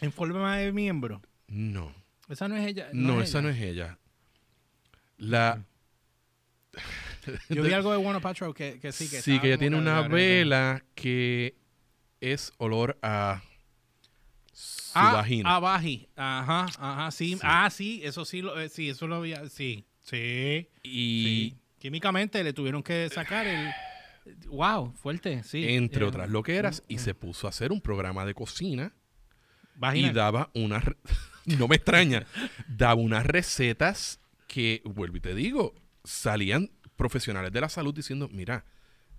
En 0.00 0.10
forma 0.10 0.56
de 0.56 0.72
miembro. 0.72 1.20
No, 1.48 1.94
Esa 2.30 2.48
no 2.48 2.56
es 2.56 2.66
ella. 2.66 2.88
no, 2.94 3.20
es 3.20 3.28
esa 3.28 3.40
ella. 3.40 3.46
no 3.46 3.54
es 3.54 3.60
ella. 3.60 3.98
La, 5.18 5.64
Yo 7.48 7.62
vi 7.62 7.72
algo 7.72 7.90
de 7.92 7.98
Bueno 7.98 8.20
Patro 8.20 8.52
que, 8.54 8.78
que 8.80 8.92
sí, 8.92 9.08
que 9.08 9.20
sí, 9.22 9.38
que 9.40 9.48
ella 9.48 9.58
tiene 9.58 9.76
una 9.76 10.00
la- 10.02 10.08
vela 10.08 10.84
que 10.94 11.56
es 12.20 12.52
olor 12.58 12.98
a 13.02 13.42
su 14.52 14.90
ah, 14.94 15.12
vagina. 15.12 15.54
Ah, 15.56 15.60
vaji. 15.60 16.08
Ajá, 16.16 16.66
ajá, 16.78 17.10
sí. 17.10 17.34
Sí. 17.34 17.40
Ah, 17.42 17.70
sí, 17.70 18.00
eso 18.02 18.24
sí, 18.24 18.42
lo, 18.42 18.58
eh, 18.60 18.68
sí, 18.68 18.88
eso 18.88 19.06
lo 19.06 19.16
había. 19.16 19.48
Sí, 19.48 19.84
sí. 20.02 20.68
y 20.82 21.52
sí. 21.52 21.56
Químicamente 21.78 22.42
le 22.42 22.52
tuvieron 22.52 22.82
que 22.82 23.08
sacar 23.08 23.46
el. 23.46 23.70
Wow, 24.48 24.92
fuerte, 24.92 25.42
sí. 25.44 25.64
entre 25.68 26.04
Eh, 26.04 26.08
otras 26.08 26.28
loqueras, 26.28 26.82
y 26.88 26.98
se 26.98 27.14
puso 27.14 27.46
a 27.46 27.50
hacer 27.50 27.70
un 27.72 27.80
programa 27.80 28.26
de 28.26 28.34
cocina 28.34 28.92
Vagina. 29.76 30.08
y 30.08 30.12
daba 30.12 30.50
una... 30.54 30.80
re- 30.80 30.96
no 31.46 31.66
me 31.68 31.76
extraña, 31.76 32.26
daba 32.66 33.00
unas 33.00 33.24
recetas 33.24 34.20
que, 34.48 34.82
vuelvo 34.84 35.16
y 35.18 35.20
te 35.20 35.34
digo, 35.34 35.74
salían 36.04 36.70
profesionales 36.98 37.50
de 37.52 37.60
la 37.62 37.70
salud 37.70 37.94
diciendo, 37.94 38.28
mira, 38.30 38.66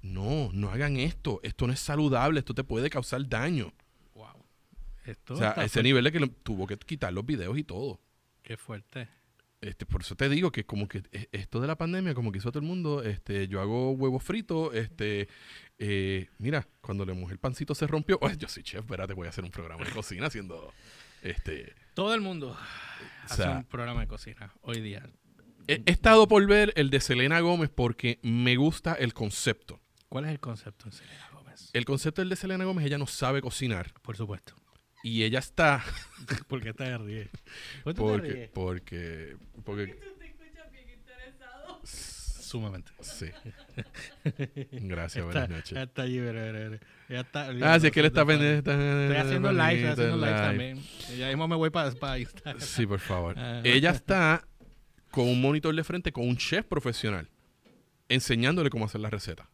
no, 0.03 0.51
no 0.53 0.69
hagan 0.69 0.97
esto, 0.97 1.39
esto 1.41 1.65
no 1.65 1.73
es 1.73 1.79
saludable, 1.79 2.39
esto 2.39 2.53
te 2.53 2.63
puede 2.63 2.89
causar 2.91 3.27
daño. 3.27 3.73
Wow. 4.13 4.45
Esto 5.05 5.33
o 5.33 5.37
sea, 5.37 5.49
a 5.49 5.63
ese 5.65 5.73
fuerte. 5.73 5.83
nivel 5.83 6.03
de 6.03 6.11
que 6.11 6.19
lo- 6.19 6.29
tuvo 6.29 6.67
que 6.67 6.77
quitar 6.77 7.11
los 7.11 7.25
videos 7.25 7.57
y 7.57 7.63
todo. 7.63 7.99
Qué 8.43 8.55
fuerte. 8.57 9.07
Este, 9.61 9.85
por 9.85 10.01
eso 10.01 10.15
te 10.15 10.29
digo 10.29 10.51
que 10.53 10.65
como 10.65 10.87
que 10.87 11.03
e- 11.11 11.27
esto 11.33 11.59
de 11.59 11.67
la 11.67 11.77
pandemia, 11.77 12.13
como 12.13 12.31
que 12.31 12.37
hizo 12.37 12.49
todo 12.51 12.61
el 12.61 12.67
mundo, 12.67 13.03
este, 13.03 13.47
yo 13.49 13.59
hago 13.59 13.91
huevos 13.91 14.23
fritos, 14.23 14.73
este, 14.73 15.27
eh, 15.77 16.27
mira, 16.37 16.65
cuando 16.81 17.05
le 17.05 17.13
mojé 17.13 17.33
el 17.33 17.39
pancito 17.39 17.75
se 17.75 17.85
rompió, 17.87 18.19
Ay, 18.21 18.37
yo 18.37 18.47
soy 18.47 18.63
chef, 18.63 18.81
espérate, 18.81 19.13
voy 19.13 19.27
a 19.27 19.31
hacer 19.31 19.43
un 19.43 19.51
programa 19.51 19.83
de 19.83 19.91
cocina 19.91 20.27
haciendo, 20.27 20.73
este, 21.23 21.73
Todo 21.93 22.13
el 22.13 22.21
mundo 22.21 22.51
o 22.51 22.57
hace 23.33 23.49
un 23.49 23.63
programa 23.65 23.99
de 24.01 24.07
cocina 24.07 24.53
hoy 24.61 24.79
día. 24.79 25.03
He, 25.73 25.83
he 25.85 25.91
estado 25.91 26.27
por 26.27 26.45
ver 26.47 26.73
el 26.75 26.89
de 26.89 26.99
Selena 26.99 27.39
Gómez 27.39 27.69
porque 27.73 28.19
me 28.23 28.55
gusta 28.55 28.93
el 28.93 29.13
concepto. 29.13 29.79
¿Cuál 30.09 30.25
es 30.25 30.31
el 30.31 30.39
concepto 30.39 30.85
en 30.87 30.91
Selena 30.93 31.29
Gómez? 31.33 31.69
El 31.73 31.85
concepto 31.85 32.21
del 32.21 32.29
de 32.29 32.35
Selena 32.35 32.65
Gómez, 32.65 32.85
ella 32.85 32.97
no 32.97 33.05
sabe 33.07 33.41
cocinar 33.41 33.93
Por 34.01 34.17
supuesto. 34.17 34.53
y 35.03 35.23
ella 35.23 35.39
está, 35.39 35.83
¿Por 36.47 36.61
qué 36.61 36.73
te 36.73 36.97
ríes? 36.97 37.29
¿Por 37.83 37.93
qué 37.93 37.97
te 37.97 38.01
porque, 38.01 38.27
ríes? 38.31 38.49
porque, 38.53 39.37
porque, 39.63 39.85
Tú 39.87 40.17
te 40.19 40.25
escuchas 40.27 40.71
bien 40.71 40.89
interesado. 40.89 41.79
Sumamente. 41.85 42.91
sí. 43.01 43.27
Gracias, 44.71 45.23
buenas 45.23 45.49
noches. 45.49 45.77
está 45.77 46.01
allí, 46.01 46.19
veré, 46.19 46.41
veré, 46.51 46.69
veré. 46.69 46.79
Ya 47.07 47.19
está. 47.21 47.49
Ah, 47.61 47.79
sí, 47.79 47.87
es 47.87 47.93
que 47.93 47.99
él 47.99 48.05
está 48.07 48.25
pendiente. 48.25 48.71
Estoy 48.71 49.15
haciendo 49.17 49.51
live, 49.51 49.73
estoy 49.75 49.85
haciendo 49.91 50.17
live 50.17 50.27
live. 50.31 50.41
también. 50.41 50.83
Ya 51.17 51.27
mismo 51.27 51.47
me 51.47 51.55
voy 51.55 51.69
para 51.69 52.17
Instagram. 52.17 52.59
Sí, 52.59 52.87
por 52.87 52.99
favor. 52.99 53.37
Ajá. 53.37 53.61
Ella 53.63 53.91
está 53.91 54.47
con 55.11 55.27
un 55.27 55.41
monitor 55.41 55.75
de 55.75 55.83
frente 55.83 56.11
con 56.11 56.27
un 56.27 56.37
chef 56.37 56.65
profesional 56.65 57.29
enseñándole 58.07 58.69
cómo 58.69 58.85
hacer 58.85 59.01
la 59.01 59.09
receta. 59.09 59.49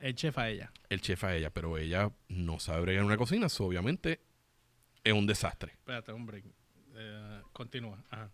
El 0.00 0.14
chef 0.14 0.36
a 0.38 0.48
ella. 0.50 0.72
El 0.88 1.00
chef 1.00 1.22
a 1.24 1.34
ella, 1.34 1.50
pero 1.50 1.78
ella 1.78 2.10
no 2.28 2.58
sabe 2.58 2.82
bregar 2.82 3.00
en 3.00 3.06
una 3.06 3.16
cocina, 3.16 3.48
so, 3.48 3.64
obviamente 3.66 4.20
es 5.04 5.12
un 5.12 5.26
desastre. 5.26 5.72
Espérate, 5.72 6.10
hombre. 6.12 6.42
Eh, 6.94 7.40
continúa. 7.52 8.02
Ajá. 8.10 8.30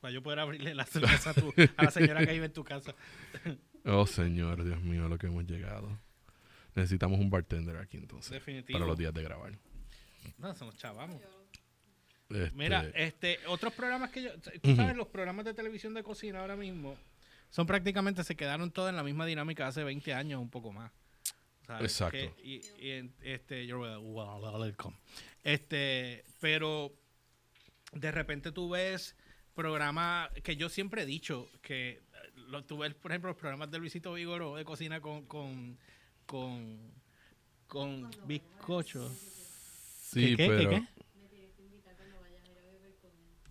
Para 0.00 0.12
yo 0.12 0.22
poder 0.22 0.38
abrirle 0.40 0.74
la 0.74 0.84
cerveza 0.84 1.30
a, 1.30 1.34
tu- 1.34 1.52
a 1.76 1.84
la 1.84 1.90
señora 1.90 2.24
que 2.26 2.32
vive 2.32 2.46
en 2.46 2.52
tu 2.52 2.64
casa. 2.64 2.94
Oh, 3.88 4.04
señor, 4.04 4.64
Dios 4.64 4.82
mío, 4.82 5.06
a 5.06 5.08
lo 5.08 5.16
que 5.16 5.28
hemos 5.28 5.44
llegado. 5.44 5.96
Necesitamos 6.74 7.20
un 7.20 7.30
bartender 7.30 7.76
aquí 7.76 7.96
entonces. 7.96 8.32
Definitivo. 8.32 8.76
Para 8.80 8.88
los 8.88 8.98
días 8.98 9.14
de 9.14 9.22
grabar. 9.22 9.56
No, 10.38 10.52
somos 10.56 10.76
chavamos. 10.76 11.22
Este, 12.28 12.50
Mira, 12.54 12.90
este, 12.94 13.38
otros 13.46 13.72
programas 13.74 14.10
que 14.10 14.22
yo. 14.22 14.30
Tú 14.62 14.74
sabes, 14.74 14.96
los 14.96 15.06
programas 15.08 15.44
de 15.44 15.54
televisión 15.54 15.94
de 15.94 16.02
cocina 16.02 16.40
ahora 16.40 16.56
mismo 16.56 16.96
son 17.50 17.66
prácticamente, 17.66 18.24
se 18.24 18.34
quedaron 18.36 18.70
todos 18.72 18.90
en 18.90 18.96
la 18.96 19.02
misma 19.04 19.26
dinámica 19.26 19.66
hace 19.68 19.84
20 19.84 20.12
años, 20.12 20.40
un 20.40 20.50
poco 20.50 20.72
más. 20.72 20.90
¿Sabes? 21.66 21.92
Exacto. 21.92 22.16
Que- 22.18 22.32
y, 22.42 22.60
y 22.84 23.10
este, 23.22 23.66
you're 23.66 23.98
welcome. 23.98 24.96
Este, 25.44 26.24
pero 26.40 26.92
de 27.92 28.10
repente 28.10 28.50
tú 28.52 28.70
ves 28.70 29.14
programas 29.54 30.30
que 30.42 30.56
yo 30.56 30.68
siempre 30.68 31.02
he 31.02 31.06
dicho 31.06 31.48
que 31.62 32.02
lo, 32.48 32.64
tú 32.64 32.78
ves, 32.78 32.94
por 32.94 33.12
ejemplo, 33.12 33.30
los 33.30 33.38
programas 33.38 33.70
de 33.70 33.78
Luisito 33.78 34.12
Vigoro 34.12 34.56
de 34.56 34.64
cocina 34.64 35.00
con 35.00 35.24
con 35.26 35.78
con, 36.26 36.92
con 37.68 38.10
bizcocho. 38.26 39.08
sí, 40.02 40.34
¿Qué, 40.34 40.36
qué, 40.36 40.48
pero 40.48 40.70
qué, 40.70 40.76
qué? 40.76 41.05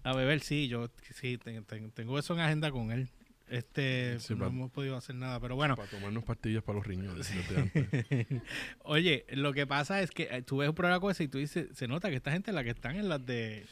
A 0.05 0.13
beber, 0.15 0.39
sí, 0.39 0.67
yo 0.67 0.89
sí 1.15 1.37
te- 1.37 1.61
te- 1.61 1.79
tengo 1.89 2.17
eso 2.19 2.33
en 2.33 2.39
agenda 2.39 2.71
con 2.71 2.91
él. 2.91 3.09
Este, 3.47 4.19
Sí, 4.19 4.33
no 4.35 4.47
hemos 4.47 4.71
podido 4.71 4.95
hacer 4.97 5.15
nada, 5.15 5.39
pero 5.39 5.55
bueno. 5.55 5.75
para 5.75 5.87
tomarnos 5.89 6.23
pastillas 6.23 6.63
para 6.63 6.77
los 6.77 6.87
riñones. 6.87 7.31
antes. 7.55 8.25
Oye, 8.83 9.25
lo 9.29 9.53
que 9.53 9.67
pasa 9.67 10.01
es 10.01 10.09
que 10.11 10.23
eh, 10.31 10.41
tú 10.41 10.57
ves 10.57 10.69
un 10.69 10.75
programa 10.75 10.99
con 10.99 11.11
ese 11.11 11.25
y 11.25 11.27
tú 11.27 11.37
dices, 11.37 11.67
se 11.73 11.87
nota 11.87 12.09
que 12.09 12.15
esta 12.15 12.31
gente 12.31 12.51
es 12.51 12.55
la 12.55 12.63
que 12.63 12.71
están 12.71 12.95
en 12.95 13.07
las 13.09 13.23
de 13.25 13.65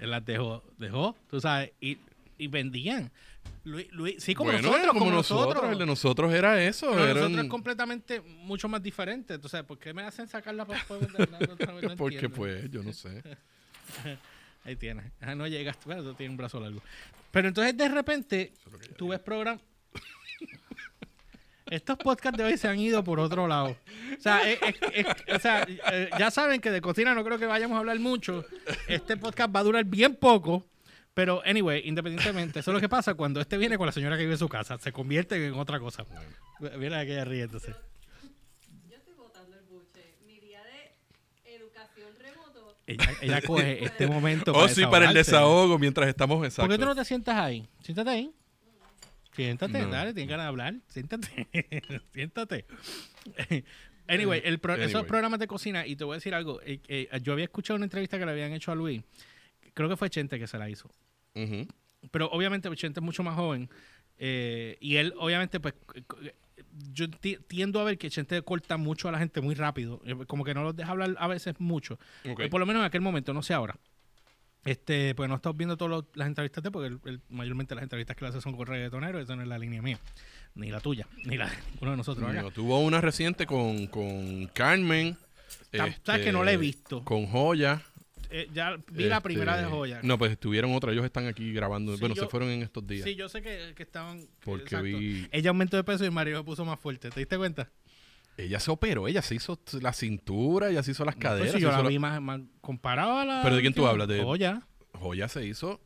en 0.00 0.10
las 0.10 0.24
dejó, 0.24 0.62
dejó, 0.78 1.14
tú 1.28 1.40
sabes, 1.40 1.72
y, 1.80 1.98
y 2.38 2.46
vendían. 2.48 3.10
Luis, 3.64 3.92
Luis- 3.92 4.22
sí, 4.22 4.34
como 4.34 4.50
bueno, 4.52 4.68
nosotros, 4.70 4.92
como, 4.94 5.10
nosotros. 5.10 5.72
El 5.72 5.78
de 5.78 5.84
nosotros 5.86 6.32
era 6.32 6.62
eso. 6.64 6.90
Pero 6.92 7.14
nosotros 7.14 7.44
es 7.44 7.50
completamente 7.50 8.20
mucho 8.22 8.68
más 8.68 8.82
diferente. 8.82 9.34
Entonces, 9.34 9.62
¿por 9.64 9.78
qué 9.78 9.92
me 9.92 10.02
hacen 10.02 10.26
sacar 10.28 10.54
la 10.54 10.62
otra 10.62 10.76
vez? 10.76 10.86
No 11.82 11.96
Porque 11.96 12.16
entiendo. 12.16 12.36
pues, 12.36 12.70
yo 12.70 12.82
no 12.82 12.92
sé. 12.94 13.22
Ahí 14.64 14.76
tienes. 14.76 15.12
Ah, 15.20 15.34
no 15.34 15.46
llegas. 15.46 15.76
Bueno, 15.84 16.02
tú 16.02 16.14
tienes 16.14 16.30
un 16.32 16.36
brazo 16.36 16.60
largo. 16.60 16.80
Pero 17.30 17.48
entonces, 17.48 17.76
de 17.76 17.88
repente, 17.88 18.52
tú 18.96 19.08
ves 19.08 19.20
programas. 19.20 19.62
Estos 21.66 21.98
podcasts 21.98 22.36
de 22.36 22.44
hoy 22.44 22.56
se 22.58 22.66
han 22.66 22.80
ido 22.80 23.04
por 23.04 23.20
otro 23.20 23.46
lado. 23.46 23.76
O 24.18 24.20
sea, 24.20 24.48
es- 24.50 24.58
es- 24.62 24.76
es- 25.06 25.34
o 25.36 25.38
sea, 25.38 25.64
eh, 25.92 26.10
ya 26.18 26.30
saben 26.32 26.60
que 26.60 26.70
de 26.72 26.80
cocina 26.80 27.14
no 27.14 27.22
creo 27.24 27.38
que 27.38 27.46
vayamos 27.46 27.76
a 27.76 27.78
hablar 27.78 27.98
mucho. 28.00 28.44
Este 28.88 29.16
podcast 29.16 29.54
va 29.54 29.60
a 29.60 29.64
durar 29.64 29.84
bien 29.84 30.16
poco. 30.16 30.66
Pero, 31.14 31.42
anyway, 31.44 31.82
independientemente, 31.86 32.60
eso 32.60 32.70
es 32.70 32.74
lo 32.74 32.80
que 32.80 32.88
pasa 32.88 33.14
cuando 33.14 33.40
este 33.40 33.56
viene 33.56 33.76
con 33.78 33.86
la 33.86 33.92
señora 33.92 34.16
que 34.16 34.22
vive 34.22 34.34
en 34.34 34.38
su 34.38 34.48
casa. 34.48 34.78
Se 34.78 34.92
convierte 34.92 35.44
en 35.46 35.54
otra 35.54 35.78
cosa. 35.78 36.04
Mira 36.76 37.00
aquella 37.00 37.24
riéndose. 37.24 37.72
Yo 38.88 38.96
estoy 38.96 39.14
votando 39.14 39.56
el 39.56 39.64
buche. 39.66 40.14
Mi 40.26 40.40
día 40.40 40.62
de 40.64 41.54
educación 41.56 42.08
remoto. 42.18 42.78
Ella, 42.92 43.10
ella 43.20 43.42
coge 43.42 43.84
este 43.84 44.06
momento 44.06 44.52
Oh, 44.56 44.68
sí, 44.68 44.82
para 44.86 45.08
el 45.08 45.14
desahogo 45.14 45.78
mientras 45.78 46.08
estamos 46.08 46.38
¿Por 46.38 46.46
exacto. 46.46 46.70
qué 46.70 46.78
tú 46.78 46.84
no 46.84 46.94
te 46.94 47.04
sientas 47.04 47.36
ahí? 47.36 47.68
Siéntate 47.82 48.10
ahí. 48.10 48.30
Siéntate, 49.32 49.80
No. 49.82 49.88
dale, 49.88 50.12
tienes 50.12 50.28
ganas 50.28 50.44
de 50.44 50.48
hablar. 50.48 50.74
Siéntate. 50.88 51.48
Siéntate. 52.12 52.64
anyway, 54.08 54.42
el 54.44 54.58
pro- 54.58 54.74
esos 54.74 55.04
programas 55.06 55.38
de 55.40 55.46
cocina, 55.46 55.86
y 55.86 55.94
te 55.96 56.04
voy 56.04 56.14
a 56.14 56.16
decir 56.16 56.34
algo. 56.34 56.60
eh, 56.62 56.80
eh, 56.88 57.08
yo 57.22 57.32
había 57.32 57.44
escuchado 57.44 57.76
una 57.76 57.86
entrevista 57.86 58.18
que 58.18 58.26
le 58.26 58.32
habían 58.32 58.52
hecho 58.52 58.72
a 58.72 58.74
Luis. 58.74 59.02
Creo 59.74 59.88
que 59.88 59.96
fue 59.96 60.10
Chente 60.10 60.38
que 60.38 60.46
se 60.46 60.58
la 60.58 60.68
hizo. 60.68 60.90
Pero 62.10 62.28
obviamente 62.30 62.68
Chente 62.74 63.00
es 63.00 63.04
mucho 63.04 63.22
más 63.22 63.36
joven. 63.36 63.70
eh, 64.18 64.76
y 64.80 64.96
él, 64.96 65.14
obviamente, 65.18 65.60
pues. 65.60 65.74
Yo 66.92 67.10
ti- 67.10 67.38
tiendo 67.48 67.80
a 67.80 67.84
ver 67.84 67.98
que 67.98 68.10
Chente 68.10 68.40
corta 68.42 68.76
mucho 68.76 69.08
a 69.08 69.12
la 69.12 69.18
gente 69.18 69.40
muy 69.40 69.54
rápido. 69.54 70.00
eh, 70.04 70.14
Como 70.26 70.44
que 70.44 70.54
no 70.54 70.62
los 70.62 70.74
deja 70.76 70.90
hablar 70.92 71.16
a 71.18 71.26
veces 71.26 71.54
mucho. 71.58 71.98
Ok. 72.30 72.40
Eh, 72.40 72.48
por 72.48 72.60
lo 72.60 72.66
menos 72.66 72.80
en 72.80 72.86
aquel 72.86 73.00
momento, 73.00 73.32
no 73.32 73.42
sé 73.42 73.54
ahora. 73.54 73.76
Este, 74.64 75.14
pues 75.14 75.26
no 75.28 75.36
estamos 75.36 75.56
viendo 75.56 75.76
todas 75.78 76.04
las 76.14 76.28
entrevistas 76.28 76.62
de 76.62 76.70
porque 76.70 76.88
el- 76.88 77.00
el- 77.06 77.20
mayormente 77.30 77.74
las 77.74 77.82
entrevistas 77.82 78.14
que 78.14 78.24
le 78.24 78.28
hace 78.28 78.40
son 78.42 78.54
con 78.54 78.66
reggaetoneros, 78.66 79.22
esa 79.22 79.34
no 79.34 79.42
es 79.42 79.48
la 79.48 79.58
línea 79.58 79.80
mía. 79.80 79.98
Ni 80.54 80.70
la 80.70 80.80
tuya, 80.80 81.06
ni 81.24 81.38
la 81.38 81.48
de 81.48 81.56
ninguno 81.72 81.92
de 81.92 81.96
nosotros 81.96 82.28
acá. 82.28 82.42
No, 82.42 82.50
tuvo 82.50 82.78
una 82.80 83.00
reciente 83.00 83.46
con, 83.46 83.86
con 83.86 84.46
Carmen. 84.48 85.16
Sabes 86.04 86.22
que 86.24 86.32
no 86.32 86.44
la 86.44 86.52
he 86.52 86.56
visto. 86.58 87.02
Con 87.04 87.26
Joya. 87.26 87.82
Eh, 88.32 88.48
ya 88.54 88.76
vi 88.92 89.04
la 89.04 89.16
Este, 89.16 89.20
primera 89.24 89.56
de 89.56 89.64
Joya. 89.64 90.00
No, 90.02 90.16
pues 90.18 90.38
tuvieron 90.38 90.72
otra. 90.74 90.92
Ellos 90.92 91.04
están 91.04 91.26
aquí 91.26 91.52
grabando. 91.52 91.94
Sí, 91.94 92.00
bueno, 92.00 92.14
yo- 92.14 92.22
se 92.22 92.28
fueron 92.28 92.48
en 92.50 92.62
estos 92.62 92.86
días. 92.86 93.04
Sí, 93.04 93.14
yo 93.16 93.28
sé 93.28 93.42
que, 93.42 93.72
que 93.74 93.82
estaban. 93.82 94.20
Porque 94.44 94.62
exacto. 94.64 94.84
vi- 94.84 95.26
Ella 95.32 95.50
aumentó 95.50 95.76
de 95.76 95.84
peso 95.84 96.04
y 96.04 96.10
Mario 96.10 96.38
se 96.38 96.44
puso 96.44 96.64
más 96.64 96.78
fuerte. 96.78 97.10
¿Te 97.10 97.20
diste 97.20 97.36
cuenta? 97.36 97.68
Ella 98.36 98.60
se 98.60 98.70
operó. 98.70 99.08
Ella 99.08 99.20
se 99.22 99.34
hizo 99.34 99.58
la 99.80 99.92
cintura, 99.92 100.70
ella 100.70 100.82
se 100.82 100.92
hizo 100.92 101.04
las 101.04 101.16
Pues 101.16 101.22
caderas. 101.24 101.52
se 101.52 101.60
yo 101.60 101.70
la 101.70 101.82
la- 101.82 101.88
vi 101.88 101.98
más, 101.98 102.20
más 102.22 102.40
comparado 102.60 103.18
a 103.18 103.24
la. 103.24 103.40
¿Pero 103.42 103.56
de 103.56 103.60
quién 103.62 103.74
tú 103.74 103.86
hablas? 103.86 104.06
De- 104.08 104.22
Joya. 104.22 104.62
Joya 104.94 105.28
se 105.28 105.44
hizo 105.46 105.80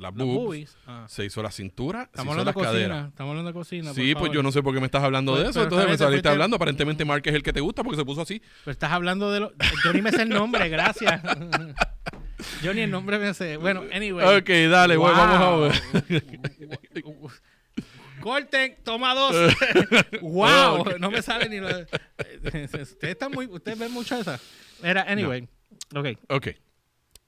las 0.00 0.14
Las 0.16 0.26
boobs. 0.26 0.34
boobies. 0.44 0.76
Ah. 0.86 1.04
Se 1.08 1.24
hizo 1.24 1.42
la 1.42 1.50
cintura. 1.50 1.98
se 2.00 2.04
Estamos 2.04 2.24
hizo 2.34 2.40
hablando 2.40 2.40
de 2.40 2.44
las 2.46 2.54
cocina. 2.72 2.88
caderas. 2.88 3.08
Estamos 3.10 3.30
hablando 3.30 3.48
de 3.50 3.54
cocina. 3.54 3.94
Sí, 3.94 4.14
pues 4.14 4.32
yo 4.32 4.42
no 4.42 4.50
sé 4.52 4.62
por 4.62 4.74
qué 4.74 4.80
me 4.80 4.86
estás 4.86 5.02
hablando 5.04 5.32
Pues, 5.32 5.44
de 5.44 5.50
eso. 5.50 5.60
pero 5.60 5.64
Entonces 5.64 5.86
me 5.90 5.96
te 5.96 6.04
saliste 6.04 6.28
hablando. 6.28 6.56
Aparentemente 6.56 7.04
Mark 7.04 7.22
es 7.26 7.34
el 7.34 7.42
que 7.42 7.52
te 7.52 7.60
gusta 7.60 7.82
porque 7.84 7.96
se 7.98 8.04
puso 8.04 8.22
así. 8.22 8.40
Pero 8.64 8.72
estás 8.72 8.90
hablando 8.92 9.30
de 9.30 9.40
lo. 9.40 9.52
Yo 9.84 9.92
ni 9.92 10.02
me 10.02 10.10
sé 10.10 10.22
el 10.22 10.28
nombre, 10.30 10.68
gracias. 10.68 11.20
Yo 12.62 12.72
ni 12.72 12.80
el 12.80 12.90
nombre 12.90 13.18
me 13.18 13.34
sé. 13.34 13.56
Bueno, 13.58 13.84
anyway. 13.92 14.38
Ok, 14.38 14.48
dale, 14.70 14.96
güey, 14.96 15.12
vamos 15.12 15.40
a 15.40 15.56
ver. 15.56 16.70
Corten, 18.20 18.76
toma 18.84 19.14
dos. 19.14 19.34
wow, 20.20 20.84
no 20.98 21.10
me 21.10 21.22
sale 21.22 21.48
ni 21.48 21.58
lo. 21.58 21.68
Ustedes 22.44 22.96
están 23.02 23.32
muy, 23.32 23.46
ustedes 23.46 23.78
ven 23.78 23.92
mucho 23.92 24.16
esa. 24.16 24.38
Era, 24.82 25.02
anyway. 25.02 25.48
Ok. 25.94 26.06
Ok. 26.28 26.48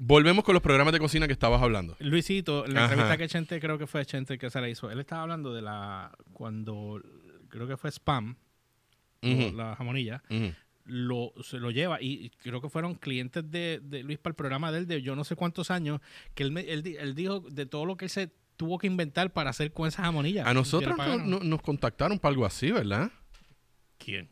Volvemos 0.04 0.44
con 0.44 0.54
los 0.54 0.62
programas 0.62 0.92
de 0.92 0.98
cocina 0.98 1.26
que 1.28 1.32
estabas 1.32 1.62
hablando. 1.62 1.96
Luisito, 2.00 2.66
la 2.66 2.84
Ajá. 2.84 2.92
entrevista 2.94 3.16
que 3.18 3.28
Chente, 3.28 3.60
creo 3.60 3.78
que 3.78 3.86
fue 3.86 4.04
Chente 4.04 4.36
que 4.36 4.50
se 4.50 4.60
la 4.60 4.68
hizo. 4.68 4.90
Él 4.90 4.98
estaba 4.98 5.22
hablando 5.22 5.54
de 5.54 5.62
la. 5.62 6.10
Cuando. 6.32 7.00
Creo 7.48 7.68
que 7.68 7.76
fue 7.76 7.90
Spam, 7.92 8.34
o 9.22 9.28
Ujú, 9.28 9.56
la 9.56 9.76
jamonilla. 9.76 10.22
lo, 10.86 11.32
se 11.44 11.58
lo 11.58 11.70
lleva 11.70 12.00
y 12.02 12.30
creo 12.42 12.60
que 12.60 12.68
fueron 12.68 12.94
clientes 12.96 13.48
de, 13.50 13.78
de 13.82 14.02
Luis 14.02 14.18
para 14.18 14.32
el 14.32 14.36
programa 14.36 14.72
de 14.72 14.78
él 14.78 14.86
de 14.88 15.02
yo 15.02 15.14
no 15.14 15.22
sé 15.22 15.36
cuántos 15.36 15.70
años 15.70 16.00
que 16.34 16.42
él, 16.42 16.50
me- 16.50 16.62
él, 16.62 16.84
él 16.98 17.14
dijo 17.14 17.38
de 17.40 17.66
todo 17.66 17.84
lo 17.86 17.96
que 17.96 18.06
él 18.06 18.10
se 18.10 18.32
tuvo 18.56 18.78
que 18.78 18.88
inventar 18.88 19.32
para 19.32 19.50
hacer 19.50 19.72
con 19.72 19.86
esa 19.86 20.02
jamonilla. 20.02 20.48
A 20.48 20.52
nosotros 20.54 20.96
no- 20.98 21.18
no- 21.18 21.38
nos 21.40 21.62
contactaron 21.62 22.18
para 22.18 22.30
algo 22.30 22.44
así, 22.46 22.72
¿verdad? 22.72 23.12
¿Quién? 23.98 24.28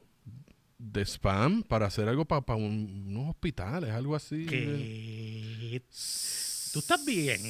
De 0.83 1.03
spam 1.05 1.63
para 1.63 1.87
hacer 1.87 2.09
algo 2.09 2.25
para 2.25 2.55
unos 2.57 3.29
hospitales, 3.31 3.91
algo 3.91 4.17
así. 4.17 4.47
¿Qué? 4.47 5.83
¿Tú 6.73 6.79
estás 6.79 7.05
bien? 7.05 7.41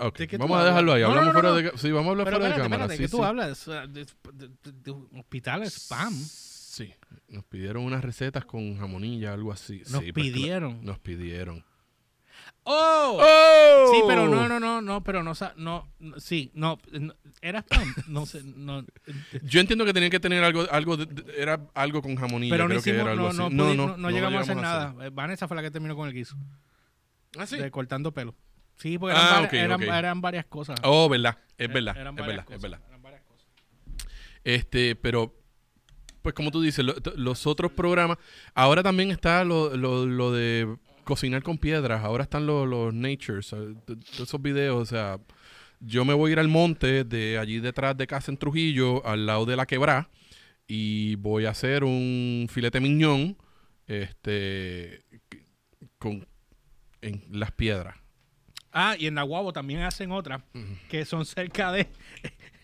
Ok, 0.00 0.18
¿De 0.18 0.28
qué 0.28 0.36
tú 0.36 0.42
vamos 0.42 0.56
a 0.56 0.60
hablas? 0.60 0.72
dejarlo 0.74 0.92
ahí. 0.92 1.02
No, 1.02 1.08
Hablamos 1.08 1.34
no, 1.34 1.40
fuera 1.40 1.54
de 1.72 1.78
Sí, 1.78 1.90
vamos 1.90 2.08
a 2.08 2.10
hablar 2.10 2.24
Pero 2.26 2.36
fuera 2.36 2.54
espérate, 2.54 2.56
de 2.56 2.62
cámara. 2.62 2.84
espérate, 2.84 2.96
sí, 2.96 3.02
¿qué 3.02 3.08
tú 3.08 3.16
sí. 3.16 3.22
hablas? 3.24 3.68
Ah, 3.68 3.86
De, 3.86 4.06
de- 4.92 5.18
hospitales 5.18 5.72
spam. 5.74 6.14
Sí, 6.14 6.92
nos 7.28 7.44
pidieron 7.44 7.84
unas 7.84 8.04
recetas 8.04 8.44
con 8.44 8.76
jamonilla, 8.78 9.32
algo 9.32 9.50
así. 9.50 9.78
Nos 9.90 10.02
Sí, 10.04 10.12
pues, 10.12 10.26
pidieron. 10.26 10.84
Nos 10.84 10.98
pidieron. 10.98 11.64
¡Oh! 12.68 13.18
¡Oh! 13.22 13.92
Sí, 13.92 14.02
pero 14.08 14.26
no, 14.26 14.48
no, 14.48 14.58
no, 14.58 14.80
no, 14.82 15.04
pero 15.04 15.22
no, 15.22 15.32
no, 15.56 15.88
no, 16.00 16.18
sí, 16.20 16.50
no, 16.54 16.78
no, 16.90 17.14
era 17.40 17.60
spam, 17.62 17.94
no 18.08 18.26
sé, 18.26 18.42
no, 18.44 18.84
Yo 19.44 19.60
entiendo 19.60 19.84
que 19.84 19.92
tenían 19.92 20.10
que 20.10 20.18
tener 20.18 20.42
algo, 20.42 20.66
algo 20.72 20.96
de- 20.96 21.06
de- 21.06 21.40
era 21.40 21.60
algo 21.74 22.02
con 22.02 22.16
jamonilla, 22.16 22.52
pero 22.52 22.64
no 22.64 22.70
creo 22.70 22.82
que 22.82 22.90
hicimos, 22.90 23.02
era 23.04 23.12
algo 23.12 23.32
no, 23.32 23.46
así. 23.46 23.54
no, 23.54 23.74
no, 23.74 23.96
no, 23.96 24.10
llegamos 24.10 24.38
a 24.40 24.42
hacer 24.42 24.56
nada. 24.56 24.94
Eh, 25.06 25.10
Vanessa 25.12 25.46
fue 25.46 25.56
la 25.56 25.62
que 25.62 25.70
terminó 25.70 25.94
con 25.94 26.08
el 26.08 26.14
guiso, 26.14 26.36
¿Ah, 27.38 27.46
sí? 27.46 27.56
de 27.56 27.70
cortando 27.70 28.12
pelo. 28.12 28.34
Sí, 28.78 28.98
porque 28.98 29.14
eran, 29.14 29.26
Ah, 29.26 29.30
varias, 29.42 29.48
ok, 29.78 29.82
eran, 29.84 30.20
varias 30.20 30.44
cosas. 30.46 30.76
Oh, 30.82 31.08
verdad, 31.08 31.38
es 31.56 31.68
Eh, 31.68 31.72
verdad, 31.72 31.96
eran 31.96 32.18
es 32.18 32.26
verdad, 32.26 32.38
es 32.40 32.44
cosas, 32.46 32.62
verdad. 32.62 32.80
eran 32.88 33.02
varias 33.02 33.22
cosas. 33.22 33.46
Este, 34.44 34.96
pero, 34.96 35.34
pues 36.22 36.34
como 36.34 36.50
tú 36.50 36.60
dices, 36.60 36.84
lo- 36.84 36.96
los 37.16 37.46
otros 37.46 37.70
programas, 37.70 38.18
ahora 38.54 38.82
también 38.82 39.10
está 39.12 39.44
lo, 39.44 39.76
lo, 39.76 40.04
lo 40.06 40.32
de 40.32 40.76
cocinar 41.06 41.42
con 41.44 41.56
piedras, 41.56 42.04
ahora 42.04 42.24
están 42.24 42.46
los, 42.46 42.68
los 42.68 42.92
natures, 42.92 43.52
eh, 43.52 43.74
esos 44.20 44.42
videos, 44.42 44.82
o 44.82 44.84
sea, 44.84 45.20
yo 45.78 46.04
me 46.04 46.12
voy 46.12 46.30
a 46.30 46.32
ir 46.32 46.38
al 46.40 46.48
monte 46.48 47.04
de 47.04 47.38
allí 47.38 47.60
detrás 47.60 47.96
de 47.96 48.08
casa 48.08 48.32
en 48.32 48.36
Trujillo, 48.36 49.06
al 49.06 49.24
lado 49.24 49.46
de 49.46 49.56
la 49.56 49.66
quebrá, 49.66 50.10
y 50.66 51.14
voy 51.14 51.46
a 51.46 51.50
hacer 51.50 51.84
un 51.84 52.48
filete 52.50 52.80
miñón, 52.80 53.38
este, 53.86 55.04
con, 55.98 56.26
en 57.00 57.22
las 57.30 57.52
piedras. 57.52 57.94
Ah, 58.72 58.96
y 58.98 59.06
en 59.06 59.14
Nahuabo 59.14 59.52
también 59.52 59.82
hacen 59.82 60.10
otras 60.10 60.42
que 60.90 61.04
son 61.04 61.24
cerca 61.24 61.70
de 61.70 61.86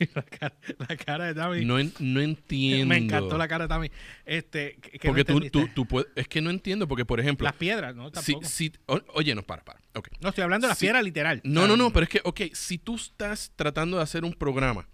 la, 0.14 0.22
cara, 0.22 0.54
la 0.88 0.96
cara 0.96 1.24
de 1.26 1.34
Tami. 1.34 1.64
No, 1.64 1.78
en- 1.78 1.92
no 1.98 2.20
entiendo. 2.20 2.86
Me 2.86 2.96
encantó 2.98 3.36
la 3.38 3.48
cara 3.48 3.64
de 3.64 3.68
Tami. 3.68 3.90
Este, 4.24 4.76
que- 4.76 4.98
que 4.98 5.08
no 5.08 5.14
Porque 5.14 5.24
tú, 5.24 5.40
tú, 5.50 5.68
tú 5.74 5.86
puedes, 5.86 6.10
es 6.16 6.28
que 6.28 6.40
no 6.40 6.50
entiendo, 6.50 6.86
porque 6.88 7.04
por 7.04 7.20
ejemplo, 7.20 7.44
las 7.44 7.54
piedras, 7.54 7.94
¿no? 7.94 8.06
si, 8.08 8.12
Tampoco. 8.32 8.46
si, 8.48 8.72
o- 8.86 9.00
oye, 9.14 9.34
no, 9.34 9.42
para, 9.42 9.64
para, 9.64 9.80
no, 10.20 10.28
estoy 10.28 10.42
hablando 10.44 10.66
de 10.66 10.70
las 10.70 10.78
si- 10.78 10.86
piedras 10.86 11.04
literal. 11.04 11.40
No, 11.44 11.66
no, 11.66 11.76
no, 11.76 11.92
pero 11.92 12.04
es 12.04 12.08
que, 12.10 12.20
ok, 12.24 12.40
si 12.52 12.78
tú 12.78 12.96
estás 12.96 13.52
tratando 13.56 13.96
de 13.98 14.02
hacer 14.02 14.24
un 14.24 14.32
programa 14.34 14.88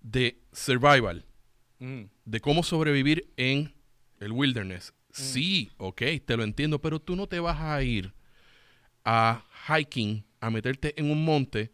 de 0.00 0.38
survival, 0.52 1.24
Mm. 1.78 2.02
de 2.24 2.40
cómo 2.40 2.62
sobrevivir 2.62 3.32
en 3.36 3.74
el 4.20 4.30
wilderness, 4.32 4.92
Mm. 4.92 5.12
sí, 5.12 5.70
ok, 5.78 6.02
te 6.24 6.36
lo 6.36 6.44
entiendo, 6.44 6.80
pero 6.80 7.00
tú 7.00 7.16
no 7.16 7.26
te 7.26 7.40
vas 7.40 7.60
a 7.60 7.82
ir 7.82 8.12
a 9.04 9.44
hiking, 9.68 10.24
a 10.40 10.50
meterte 10.50 10.94
en 10.98 11.10
un 11.10 11.24
monte 11.24 11.70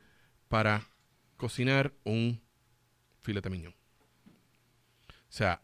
para 0.48 0.88
cocinar 1.36 1.92
un 2.04 2.40
filete 3.28 3.50
miñón. 3.50 3.74
O 5.04 5.30
sea, 5.38 5.60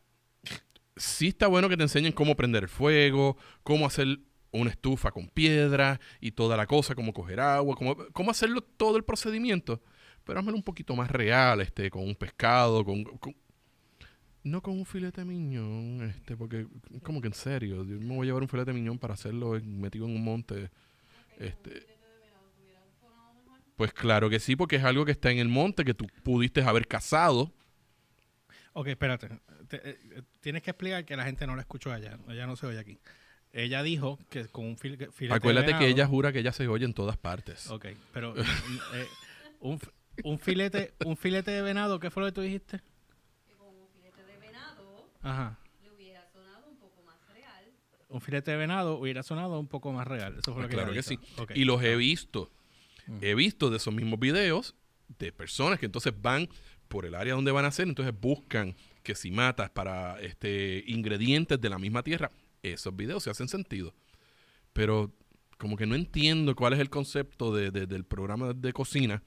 sí 0.97 1.28
está 1.28 1.47
bueno 1.47 1.68
que 1.71 1.76
te 1.78 1.83
enseñen 1.83 2.12
cómo 2.12 2.37
prender 2.37 2.64
el 2.64 2.68
fuego, 2.68 3.38
cómo 3.62 3.87
hacer 3.87 4.18
una 4.52 4.71
estufa 4.71 5.11
con 5.11 5.28
piedra 5.28 5.99
y 6.21 6.33
toda 6.33 6.56
la 6.56 6.66
cosa, 6.66 6.94
cómo 6.94 7.12
coger 7.12 7.40
agua, 7.40 7.75
cómo, 7.75 7.97
cómo 8.12 8.30
hacerlo 8.30 8.61
todo 8.61 8.97
el 8.99 9.04
procedimiento. 9.04 9.83
Pero 10.25 10.38
házmelo 10.38 10.56
un 10.59 10.62
poquito 10.62 10.94
más 10.94 11.11
real, 11.11 11.61
este, 11.62 11.90
con 11.90 12.02
un 12.02 12.14
pescado, 12.14 12.85
con, 12.85 13.02
con- 13.04 13.35
no 14.42 14.61
con 14.62 14.75
un 14.78 14.85
filete 14.85 15.25
miñón, 15.25 16.02
este, 16.02 16.37
porque 16.37 16.66
como 17.02 17.21
que 17.23 17.28
en 17.28 17.35
serio, 17.35 17.83
yo 17.85 17.98
me 17.98 18.14
voy 18.14 18.27
a 18.27 18.29
llevar 18.29 18.42
un 18.42 18.48
filete 18.48 18.72
miñón 18.74 18.98
para 18.98 19.14
hacerlo 19.14 19.59
metido 19.64 20.07
en 20.07 20.16
un 20.16 20.22
monte. 20.22 20.70
Este, 21.38 21.93
pues 23.76 23.92
claro 23.92 24.30
que 24.30 24.38
sí, 24.40 24.56
porque 24.56 24.76
es 24.76 24.84
algo 24.84 25.04
que 25.04 25.12
está 25.12 25.30
en 25.30 25.38
el 25.38 25.48
monte 25.48 25.84
que 25.84 25.94
tú 25.94 26.06
pudiste 26.22 26.62
haber 26.62 26.87
cazado. 26.87 27.52
Ok, 28.72 28.88
espérate. 28.88 29.28
Te- 29.68 29.88
eh, 29.90 29.98
eh, 30.16 30.22
tienes 30.40 30.62
que 30.62 30.70
explicar 30.70 31.04
que 31.04 31.16
la 31.16 31.24
gente 31.24 31.46
no 31.46 31.54
la 31.54 31.62
escuchó 31.62 31.92
allá. 31.92 32.18
Ella 32.28 32.46
no 32.46 32.56
se 32.56 32.66
oye 32.66 32.78
aquí. 32.78 32.98
Ella 33.52 33.82
dijo 33.84 34.18
que 34.30 34.46
con 34.48 34.64
un 34.64 34.76
fil- 34.76 34.96
filete 35.12 35.26
de 35.28 35.32
Acuérdate 35.34 35.66
que 35.68 35.72
venado- 35.74 35.87
ella 35.88 36.06
jura 36.08 36.32
que 36.32 36.40
ella 36.40 36.52
se 36.52 36.66
oye 36.66 36.84
en 36.84 36.92
todas 36.92 37.16
partes. 37.16 37.70
Ok, 37.70 37.87
pero 38.12 38.34
eh, 38.37 38.44
un, 39.60 39.78
un 40.24 40.38
filete 40.40 40.94
un 41.04 41.16
filete 41.16 41.52
de 41.52 41.62
venado, 41.62 42.00
¿qué 42.00 42.10
fue 42.10 42.22
lo 42.24 42.28
que 42.28 42.32
tú 42.32 42.40
dijiste? 42.40 42.80
Que 43.46 43.54
con 43.54 43.68
un 43.68 43.87
filete 43.94 44.24
de 44.24 44.37
venado 44.38 45.08
Ajá. 45.22 45.56
le 45.84 45.90
hubiera 45.92 46.26
sonado 46.32 46.66
un 46.68 46.78
poco 46.78 47.02
más 47.04 47.16
real. 47.32 47.64
Un 48.08 48.20
filete 48.20 48.50
de 48.50 48.56
venado 48.56 48.98
hubiera 48.98 49.22
sonado 49.22 49.60
un 49.60 49.68
poco 49.68 49.92
más 49.92 50.06
real. 50.08 50.32
Eso 50.38 50.52
fue 50.52 50.54
Pues 50.54 50.62
lo 50.64 50.68
que 50.68 50.74
claro 50.74 50.90
ella 50.92 51.02
que 51.02 51.08
sí. 51.08 51.18
Y 51.54 51.64
los 51.64 51.80
he 51.84 51.94
visto. 51.94 52.50
Mm. 53.06 53.18
He 53.22 53.34
visto 53.34 53.70
de 53.70 53.76
esos 53.76 53.94
mismos 53.94 54.18
videos 54.20 54.74
de 55.18 55.32
personas 55.32 55.78
que 55.78 55.86
entonces 55.86 56.12
van 56.20 56.48
por 56.88 57.06
el 57.06 57.14
área 57.14 57.34
donde 57.34 57.52
van 57.52 57.64
a 57.64 57.68
hacer, 57.68 57.86
entonces 57.88 58.14
buscan 58.18 58.74
que 59.02 59.14
si 59.14 59.30
matas 59.30 59.70
para 59.70 60.20
este 60.20 60.82
ingredientes 60.86 61.60
de 61.60 61.68
la 61.70 61.78
misma 61.78 62.02
tierra, 62.02 62.30
esos 62.62 62.94
videos 62.96 63.22
se 63.22 63.30
hacen 63.30 63.48
sentido. 63.48 63.94
Pero 64.72 65.14
como 65.58 65.76
que 65.76 65.86
no 65.86 65.94
entiendo 65.94 66.54
cuál 66.56 66.72
es 66.72 66.80
el 66.80 66.90
concepto 66.90 67.54
de- 67.54 67.70
de- 67.70 67.86
del 67.86 68.04
programa 68.04 68.52
de 68.52 68.72
cocina 68.72 69.22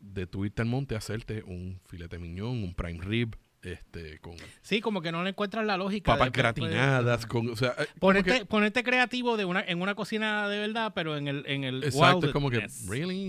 de 0.00 0.26
tu 0.26 0.44
irte 0.44 0.62
al 0.62 0.68
monte 0.68 0.94
a 0.94 0.98
hacerte 0.98 1.42
un 1.44 1.80
filete 1.86 2.18
miñón, 2.18 2.62
un 2.64 2.74
prime 2.74 3.02
rib, 3.04 3.36
este, 3.62 4.18
con 4.18 4.34
Sí, 4.62 4.80
como 4.80 5.00
que 5.02 5.12
no 5.12 5.22
le 5.22 5.30
encuentras 5.30 5.64
la 5.64 5.76
lógica. 5.76 6.12
papas 6.12 6.32
de- 6.32 6.38
gratinadas, 6.38 7.26
con, 7.26 7.48
o 7.50 7.56
sea, 7.56 7.74
eh, 7.78 7.86
Ponerte, 8.00 8.38
que- 8.40 8.44
ponerte 8.46 8.82
creativo 8.82 9.36
de 9.36 9.44
una, 9.44 9.60
en 9.62 9.80
una 9.80 9.94
cocina 9.94 10.48
de 10.48 10.58
verdad, 10.58 10.92
pero 10.94 11.16
en 11.16 11.28
el, 11.28 11.44
en 11.46 11.64
el 11.64 11.84
Exacto, 11.84 12.26
es 12.26 12.32
como 12.32 12.50
que, 12.50 12.66
really, 12.88 13.26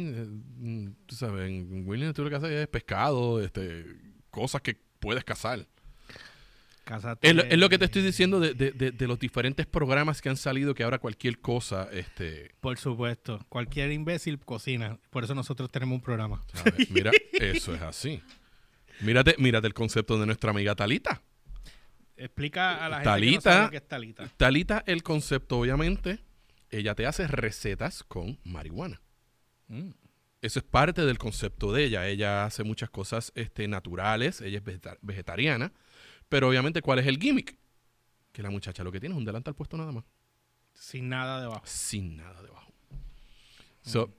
mm, 0.58 0.88
tú 1.06 1.16
sabes, 1.16 1.48
en 1.50 1.88
Wilderness 1.88 2.16
tú 2.16 2.24
lo 2.24 2.30
que 2.30 2.36
haces 2.38 2.52
es 2.52 2.68
pescado, 2.68 3.42
este, 3.42 3.86
cosas 4.32 4.62
que 4.62 4.78
puedes 5.00 5.24
cazar. 5.24 5.66
Cásate- 6.86 7.30
Es 7.30 7.34
lo, 7.36 7.44
es 7.44 7.58
lo 7.58 7.70
que 7.70 7.78
te 7.78 7.86
estoy 7.86 8.02
diciendo 8.02 8.42
de, 8.42 8.54
de- 8.54 8.72
de- 8.72 8.92
de 8.92 9.08
los 9.08 9.18
diferentes 9.18 9.66
programas 9.66 10.22
que 10.22 10.28
han 10.30 10.36
salido 10.36 10.74
que 10.76 10.84
ahora 10.84 11.00
cualquier 11.00 11.40
cosa, 11.40 11.88
este, 11.94 12.52
Por 12.60 12.78
supuesto. 12.78 13.40
Cualquier 13.48 13.92
imbécil 13.94 14.38
cocina. 14.40 14.98
Por 15.10 15.24
eso 15.24 15.34
nosotros 15.34 15.72
tenemos 15.72 15.96
un 15.96 16.02
programa. 16.02 16.44
¿sabes? 16.54 16.90
mira, 16.92 17.12
eso 17.34 17.74
es 17.74 17.82
así. 17.82 18.22
Mírate, 19.04 19.36
mírate 19.38 19.68
el 19.68 19.74
concepto 19.74 20.20
de 20.20 20.26
nuestra 20.26 20.52
amiga 20.52 20.76
Talita. 20.76 21.22
Explica 22.16 22.86
a 22.86 22.90
la 22.90 22.98
gente 22.98 23.04
que 23.04 23.10
no 23.10 23.12
Talita. 23.16 23.42
sabe 23.52 23.64
lo 23.66 23.72
que 23.72 23.78
es 23.78 23.88
talita. 23.88 24.28
Talita, 24.38 24.84
el 24.86 25.04
concepto, 25.04 25.60
obviamente, 25.60 26.20
ella 26.70 26.96
te 26.96 27.06
hace 27.08 27.28
recetas 27.28 28.04
con 28.04 28.40
marihuana. 28.44 29.02
Mm. 29.68 29.90
Eso 30.42 30.60
es 30.60 30.66
parte 30.66 31.06
del 31.06 31.18
concepto 31.18 31.72
de 31.72 31.86
ella. 31.86 32.08
Ella 32.08 32.46
hace 32.46 32.64
muchas 32.64 32.90
cosas 32.90 33.32
este, 33.36 33.68
naturales, 33.68 34.42
ella 34.42 34.58
es 34.60 34.64
vegeta- 34.64 34.98
vegetariana, 35.02 35.74
pero 36.30 36.50
obviamente, 36.50 36.82
¿cuál 36.82 37.00
es 37.00 37.08
el 37.08 37.18
gimmick? 37.18 37.58
Que 38.32 38.44
la 38.44 38.50
muchacha 38.50 38.84
lo 38.84 38.92
que 38.92 39.00
tiene 39.00 39.16
es 39.16 39.20
un 39.20 39.26
delantal 39.26 39.56
puesto 39.56 39.78
nada 39.78 39.92
más, 39.92 40.04
Sin 40.74 41.10
nada 41.10 41.40
debajo. 41.42 41.62
sin 41.66 42.18
nada 42.18 42.42
debajo. 42.42 42.72
So, 43.82 44.14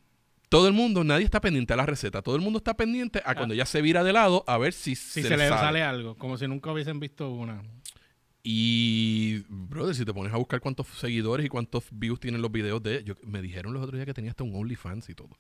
todo 0.55 0.69
el 0.69 0.73
mundo, 0.73 1.03
nadie 1.03 1.25
está 1.25 1.41
pendiente 1.41 1.73
a 1.73 1.77
la 1.77 1.85
receta, 1.85 2.23
todo 2.23 2.37
el 2.37 2.41
mundo 2.41 2.59
está 2.59 2.75
pendiente 2.75 3.21
a 3.25 3.35
cuando 3.35 3.55
ella 3.55 3.67
se 3.67 3.83
vira 3.83 4.05
de 4.05 4.13
lado 4.13 4.45
a 4.47 4.57
ver 4.57 4.73
si, 4.73 4.95
Si 4.95 5.23
se, 5.23 5.29
se, 5.29 5.37
le 5.37 5.49
sale. 5.49 5.61
sale 5.61 5.83
algo. 5.83 6.17
Como 6.17 6.39
si 6.39 6.47
nunca 6.47 6.71
hubiesen 6.71 7.01
visto 7.01 7.29
una. 7.31 7.61
Y, 8.45 9.39
brother, 9.49 9.97
si 9.97 10.05
te 10.05 10.15
pones 10.15 10.33
a 10.33 10.37
buscar 10.37 10.61
cuántos 10.61 10.87
seguidores 10.87 11.45
y 11.45 11.49
cuántos 11.49 11.87
views 11.91 12.21
tienen 12.21 12.41
los 12.41 12.53
videos 12.53 12.81
de 12.85 13.03
yo, 13.03 13.15
me 13.25 13.43
dijeron 13.43 13.73
los 13.73 13.83
otros 13.83 13.97
días 13.97 14.07
que 14.07 14.15
tenía 14.15 14.31
hasta 14.31 14.45
un 14.45 14.55
OnlyFans 14.55 15.09
y 15.09 15.15
todo. 15.17 15.31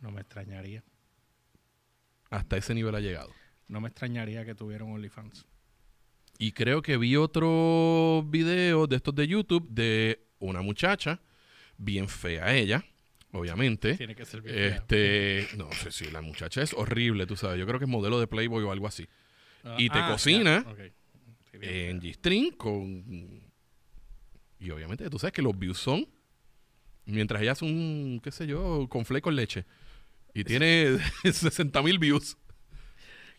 No 0.00 0.10
me 0.10 0.22
extrañaría. 0.22 0.82
Hasta 2.28 2.56
ese 2.56 2.74
nivel 2.74 2.96
ha 2.96 3.00
llegado. 3.00 3.30
No 3.68 3.80
me 3.80 3.88
extrañaría 3.88 4.44
que 4.44 4.56
tuvieran 4.56 4.90
OnlyFans. 4.90 5.46
Y 6.36 6.50
creo 6.50 6.82
que 6.82 6.96
vi 6.96 7.14
otro 7.14 8.24
video 8.26 8.88
de 8.88 8.96
estos 8.96 9.14
de 9.14 9.28
YouTube 9.28 9.68
de 9.68 10.26
una 10.40 10.62
muchacha, 10.62 11.20
bien 11.76 12.08
fea 12.08 12.56
ella, 12.56 12.84
obviamente. 13.32 13.96
Tiene 13.96 14.14
que 14.14 14.24
ser 14.24 14.42
bien. 14.42 14.56
Este, 14.56 15.48
no 15.56 15.70
sé 15.72 15.90
si 15.90 16.10
la 16.10 16.22
muchacha 16.22 16.62
es 16.62 16.72
horrible, 16.74 17.26
tú 17.26 17.36
sabes. 17.36 17.58
Yo 17.58 17.66
creo 17.66 17.78
que 17.78 17.84
es 17.84 17.90
modelo 17.90 18.20
de 18.20 18.26
Playboy 18.26 18.64
o 18.64 18.72
algo 18.72 18.86
así. 18.86 19.08
Ah, 19.64 19.76
y 19.78 19.88
te 19.90 19.98
ah, 19.98 20.08
cocina. 20.10 20.64
Sí, 21.50 21.58
bien 21.58 21.74
En. 21.74 22.00
G-String 22.00 22.52
con. 22.52 23.42
Y 24.60 24.70
obviamente 24.70 25.08
tú 25.08 25.18
sabes 25.18 25.32
que 25.32 25.42
los 25.42 25.58
views 25.58 25.78
son. 25.78 26.08
Mientras 27.04 27.40
ella 27.40 27.52
hace 27.52 27.64
un, 27.64 28.20
qué 28.22 28.30
sé 28.30 28.46
yo, 28.46 28.86
con 28.88 29.04
con 29.04 29.36
leche. 29.36 29.64
Y 30.34 30.44
tiene 30.44 30.98
60 31.24 31.82
mil 31.82 31.98
views. 31.98 32.36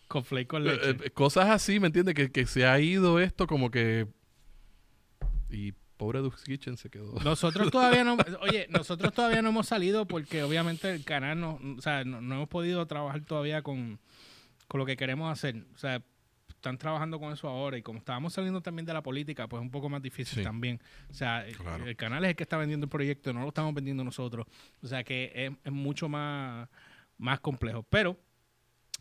Con 0.08 0.24
flake 0.24 0.48
con 0.48 0.64
leche. 0.64 0.90
Eh, 0.90 0.96
eh, 1.04 1.10
cosas 1.10 1.50
así, 1.50 1.78
¿me 1.78 1.86
entiendes? 1.86 2.14
Que, 2.14 2.32
que 2.32 2.46
se 2.46 2.66
ha 2.66 2.80
ido 2.80 3.20
esto 3.20 3.46
como 3.46 3.70
que... 3.70 4.08
Y 5.50 5.72
pobre 6.00 6.20
Duke's 6.20 6.42
Kitchen 6.44 6.76
se 6.78 6.88
quedó. 6.88 7.12
Nosotros 7.22 7.70
todavía 7.70 8.02
no, 8.04 8.16
oye, 8.40 8.66
nosotros 8.70 9.12
todavía 9.12 9.42
no 9.42 9.50
hemos 9.50 9.66
salido 9.66 10.06
porque 10.06 10.42
obviamente 10.42 10.90
el 10.94 11.04
canal 11.04 11.38
no, 11.38 11.60
o 11.76 11.82
sea, 11.82 12.04
no, 12.04 12.22
no 12.22 12.36
hemos 12.36 12.48
podido 12.48 12.86
trabajar 12.86 13.20
todavía 13.26 13.60
con, 13.62 14.00
con 14.66 14.78
lo 14.80 14.86
que 14.86 14.96
queremos 14.96 15.30
hacer. 15.30 15.62
O 15.74 15.78
sea, 15.78 16.02
están 16.48 16.78
trabajando 16.78 17.18
con 17.20 17.32
eso 17.32 17.48
ahora 17.48 17.76
y 17.76 17.82
como 17.82 17.98
estábamos 17.98 18.32
saliendo 18.32 18.60
también 18.62 18.86
de 18.86 18.92
la 18.94 19.02
política, 19.02 19.46
pues 19.46 19.60
es 19.60 19.64
un 19.64 19.70
poco 19.70 19.88
más 19.90 20.00
difícil 20.02 20.38
Sí. 20.38 20.42
también. 20.42 20.80
O 21.10 21.14
sea, 21.14 21.46
el- 21.46 21.56
Claro. 21.56 21.86
el 21.86 21.96
canal 21.96 22.24
es 22.24 22.30
el 22.30 22.36
que 22.36 22.44
está 22.44 22.56
vendiendo 22.56 22.84
el 22.86 22.90
proyecto, 22.90 23.32
no 23.34 23.40
lo 23.42 23.48
estamos 23.48 23.74
vendiendo 23.74 24.02
nosotros. 24.02 24.46
O 24.82 24.86
sea 24.86 25.04
que 25.04 25.32
es, 25.34 25.52
es 25.64 25.72
mucho 25.72 26.08
más, 26.08 26.68
más 27.18 27.40
complejo. 27.40 27.82
Pero 27.90 28.18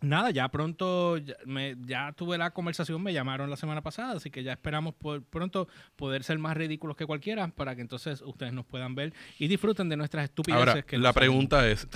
nada, 0.02 0.32
ya 0.32 0.48
pronto, 0.50 1.18
ya, 1.18 1.36
me- 1.46 1.76
ya 1.86 2.12
tuve 2.14 2.38
la 2.38 2.52
conversación, 2.52 3.02
me 3.04 3.14
llamaron 3.14 3.50
la 3.50 3.58
semana 3.58 3.82
pasada, 3.82 4.14
así 4.18 4.30
que 4.30 4.44
ya 4.44 4.54
esperamos 4.54 4.94
por 4.96 5.24
pronto 5.24 5.68
poder 5.96 6.24
ser 6.24 6.40
más 6.40 6.56
ridículos 6.56 6.96
que 6.98 7.06
cualquiera 7.06 7.48
para 7.50 7.76
que 7.76 7.82
entonces 7.82 8.22
ustedes 8.26 8.54
nos 8.54 8.66
puedan 8.66 8.96
ver 8.96 9.14
y 9.38 9.48
disfruten 9.48 9.90
de 9.90 9.98
nuestras 9.98 10.26
estupideces. 10.26 10.68
Ahora, 10.68 10.82
que 10.84 10.98
la 10.98 11.14
pregunta 11.14 11.68
es, 11.68 11.88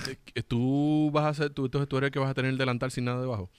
¿tú 0.48 1.10
vas 1.12 1.24
a 1.24 1.28
hacer, 1.28 1.50
tú, 1.50 1.68
tú 1.68 1.78
eres 1.96 2.08
el 2.08 2.10
que 2.12 2.18
vas 2.18 2.30
a 2.30 2.34
tener 2.34 2.50
el 2.50 2.58
delantal 2.58 2.90
sin 2.90 3.04
nada 3.06 3.20
debajo? 3.20 3.50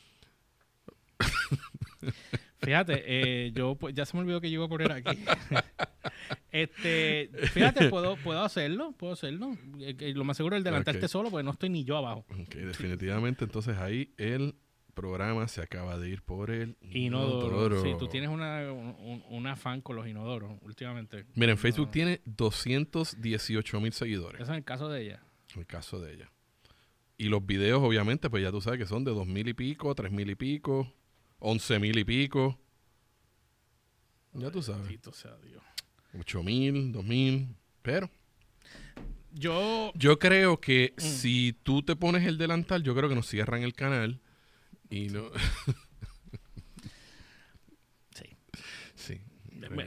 Fíjate, 2.66 3.04
eh, 3.06 3.52
yo 3.54 3.76
pues, 3.76 3.94
ya 3.96 4.06
se 4.06 4.18
me 4.18 4.22
olvidó 4.24 4.42
que 4.42 4.50
yo 4.50 4.56
iba 4.56 4.66
a 4.66 4.70
poner 4.70 4.92
aquí. 4.92 5.18
este, 6.52 7.30
fíjate, 7.52 7.90
puedo, 7.90 8.16
puedo 8.18 8.42
hacerlo, 8.44 8.94
puedo 8.98 9.14
hacerlo. 9.14 9.58
Eh, 9.80 10.14
lo 10.16 10.24
más 10.24 10.38
seguro 10.38 10.56
es 10.56 10.60
el 10.60 10.64
delantarte 10.64 11.06
Ok. 11.06 11.12
solo, 11.12 11.30
porque 11.30 11.44
no 11.44 11.52
estoy 11.52 11.70
ni 11.70 11.84
yo 11.84 11.98
abajo. 11.98 12.26
Ok, 12.30 12.56
definitivamente, 12.56 13.46
entonces 13.46 13.78
ahí 13.78 14.14
el 14.18 14.56
programa 14.94 15.48
se 15.50 15.62
acaba 15.62 15.98
de 15.98 16.10
ir 16.10 16.22
por 16.22 16.52
el 16.52 16.78
Inodoro. 16.82 17.84
Sí, 17.84 17.94
tú 18.00 18.08
tienes 18.08 18.30
una, 18.30 18.72
un, 18.72 19.24
un 19.30 19.48
afán 19.48 19.82
con 19.82 19.98
los 19.98 20.08
inodoros 20.08 20.54
últimamente. 20.62 21.26
Miren, 21.36 21.58
Facebook 21.58 21.88
No. 21.88 21.92
tiene 21.92 22.22
218 22.26 23.82
mil 23.82 23.92
seguidores, 23.92 24.42
Eso 24.42 24.52
es 24.54 24.58
el 24.58 24.64
caso 24.64 24.88
de 24.90 25.02
ella. 25.04 25.22
el 25.58 25.66
caso 25.66 26.00
de 26.00 26.14
ella. 26.14 26.32
Y 27.18 27.26
los 27.30 27.46
videos, 27.46 27.82
obviamente, 27.84 28.30
pues 28.30 28.42
ya 28.44 28.52
tú 28.52 28.62
sabes 28.62 28.80
que 28.80 28.86
son 28.86 29.04
de 29.04 29.12
dos 29.12 29.28
mil 29.28 29.48
y 29.48 29.54
pico, 29.54 29.94
tres 29.96 30.12
mil 30.12 30.30
y 30.30 30.36
pico, 30.36 30.92
once 31.46 31.80
mil 31.80 31.98
y 31.98 32.04
pico. 32.04 32.60
Ya 34.34 34.52
tú 34.52 34.62
sabes. 34.62 34.82
Bendito 34.82 35.14
sea 35.14 35.38
Dios. 35.38 35.64
Ocho 36.20 36.44
mil, 36.44 36.92
dos 36.92 37.06
mil. 37.06 37.56
Pero 37.82 38.10
Yo, 39.32 39.92
yo 39.96 40.18
creo 40.18 40.62
que 40.62 40.94
Mm. 40.98 41.02
si 41.02 41.54
tú 41.64 41.84
te 41.84 41.98
pones 41.98 42.26
el 42.26 42.38
delantal, 42.38 42.84
yo 42.84 42.96
creo 42.96 43.10
que 43.10 43.16
nos 43.16 43.28
cierran 43.28 43.64
el 43.64 43.74
canal. 43.74 44.22
Y 44.90 45.10
no. 45.10 45.30
sí. 48.16 48.26
sí. 48.96 49.22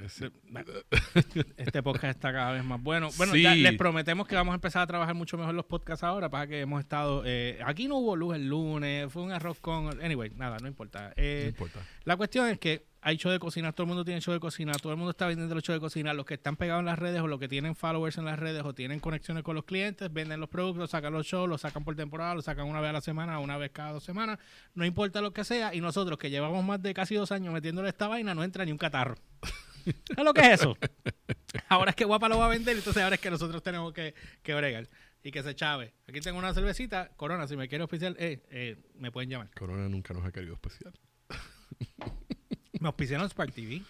Este 1.56 1.82
podcast 1.82 2.16
está 2.16 2.32
cada 2.32 2.52
vez 2.52 2.64
más 2.64 2.82
bueno. 2.82 3.08
Bueno, 3.16 3.32
Sí. 3.34 3.42
ya 3.42 3.54
les 3.54 3.76
prometemos 3.76 4.26
que 4.26 4.34
vamos 4.34 4.52
a 4.52 4.56
empezar 4.56 4.82
a 4.82 4.86
trabajar 4.86 5.14
mucho 5.14 5.36
mejor 5.38 5.54
los 5.54 5.66
podcasts 5.66 6.04
ahora. 6.04 6.28
Para 6.30 6.46
que 6.46 6.60
hemos 6.60 6.80
estado. 6.80 7.22
eh, 7.26 7.58
aquí 7.64 7.88
no 7.88 7.96
hubo 7.96 8.16
luz 8.16 8.34
el 8.36 8.48
lunes, 8.48 9.12
fue 9.12 9.22
un 9.22 9.32
arroz 9.32 9.60
con. 9.60 10.02
Anyway, 10.02 10.30
nada, 10.36 10.56
no 10.60 10.68
importa. 10.68 11.08
No 11.08 11.12
Eh, 11.16 11.46
importa. 11.48 11.80
La 12.04 12.16
cuestión 12.16 12.48
es 12.48 12.58
que 12.58 12.86
hay 13.00 13.16
show 13.16 13.30
de 13.30 13.38
cocina, 13.38 13.70
todo 13.72 13.84
el 13.84 13.88
mundo 13.88 14.04
tiene 14.04 14.20
show 14.20 14.34
de 14.34 14.40
cocina, 14.40 14.72
todo 14.72 14.90
el 14.92 14.98
mundo 14.98 15.10
está 15.12 15.26
vendiendo 15.28 15.54
los 15.54 15.62
shows 15.62 15.76
de 15.76 15.80
cocina, 15.80 16.12
los 16.14 16.26
que 16.26 16.34
están 16.34 16.56
pegados 16.56 16.80
en 16.80 16.86
las 16.86 16.98
redes 16.98 17.20
o 17.20 17.28
los 17.28 17.38
que 17.38 17.46
tienen 17.48 17.76
followers 17.76 18.18
en 18.18 18.24
las 18.24 18.38
redes 18.38 18.64
o 18.64 18.74
tienen 18.74 18.98
conexiones 18.98 19.44
con 19.44 19.54
los 19.54 19.64
clientes, 19.64 20.12
venden 20.12 20.40
los 20.40 20.48
productos, 20.48 20.90
sacan 20.90 21.12
los 21.12 21.24
shows, 21.24 21.48
los 21.48 21.60
sacan 21.60 21.84
por 21.84 21.94
temporada, 21.94 22.34
los 22.34 22.44
sacan 22.44 22.66
una 22.66 22.80
vez 22.80 22.90
a 22.90 22.94
la 22.94 23.00
semana, 23.00 23.38
una 23.38 23.56
vez 23.56 23.70
cada 23.72 23.92
dos 23.92 24.02
semanas, 24.02 24.40
no 24.74 24.84
importa 24.84 25.20
lo 25.20 25.32
que 25.32 25.44
sea, 25.44 25.72
y 25.74 25.80
nosotros 25.80 26.18
que 26.18 26.28
llevamos 26.28 26.64
más 26.64 26.82
de 26.82 26.92
casi 26.92 27.14
dos 27.14 27.30
años 27.30 27.54
metiéndole 27.54 27.88
esta 27.88 28.08
vaina, 28.08 28.34
no 28.34 28.42
entra 28.42 28.64
ni 28.64 28.72
un 28.72 28.78
catarro. 28.78 29.14
¿Sabes 29.84 30.24
lo 30.24 30.34
que 30.34 30.40
es 30.40 30.60
eso? 30.60 30.76
Ahora 31.68 31.90
es 31.90 31.96
que 31.96 32.04
Guapa 32.04 32.28
lo 32.28 32.38
va 32.38 32.46
a 32.46 32.48
vender, 32.50 32.76
entonces 32.76 33.02
ahora 33.02 33.14
es 33.14 33.20
que 33.20 33.30
nosotros 33.30 33.62
tenemos 33.62 33.92
que, 33.92 34.14
que 34.42 34.54
bregar 34.54 34.86
y 35.22 35.30
que 35.30 35.42
se 35.42 35.54
chave. 35.54 35.92
Aquí 36.06 36.20
tengo 36.20 36.38
una 36.38 36.52
cervecita, 36.54 37.08
Corona, 37.16 37.46
si 37.48 37.56
me 37.56 37.68
quiere 37.68 37.84
oficial, 37.84 38.14
eh, 38.18 38.42
eh, 38.50 38.76
me 38.96 39.10
pueden 39.10 39.30
llamar. 39.30 39.50
Corona 39.54 39.88
nunca 39.88 40.12
nos 40.14 40.24
ha 40.24 40.30
querido 40.32 40.54
especial. 40.54 40.92
Me 42.80 42.86
auspiciaron 42.88 43.28
Spark 43.28 43.52
TV. 43.52 43.82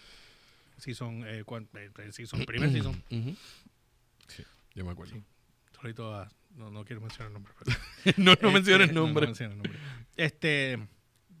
Si 0.77 0.93
son, 0.93 1.23
eh, 1.27 1.43
cuan- 1.43 1.67
eh, 1.75 2.11
si 2.11 2.25
son 2.25 2.43
primer 2.45 2.71
season. 2.71 2.93
Ujú. 3.11 3.35
Sí, 4.27 4.43
yo 4.73 4.85
me 4.85 4.91
acuerdo. 4.91 5.13
Sí. 5.15 5.23
Solito 5.79 6.15
a- 6.15 6.27
no, 6.55 6.71
no 6.71 6.83
quiero 6.85 7.01
mencionar 7.01 7.27
el 7.27 7.33
nombre. 7.33 7.53
pero- 7.59 7.77
no, 8.17 8.23
no 8.25 8.31
Este, 8.33 8.51
menciones 8.51 8.87
no, 8.93 9.01
no 9.01 9.05
nombre. 9.07 9.25
menciones 9.27 9.57
nombre. 9.57 9.77
Este, 10.15 10.79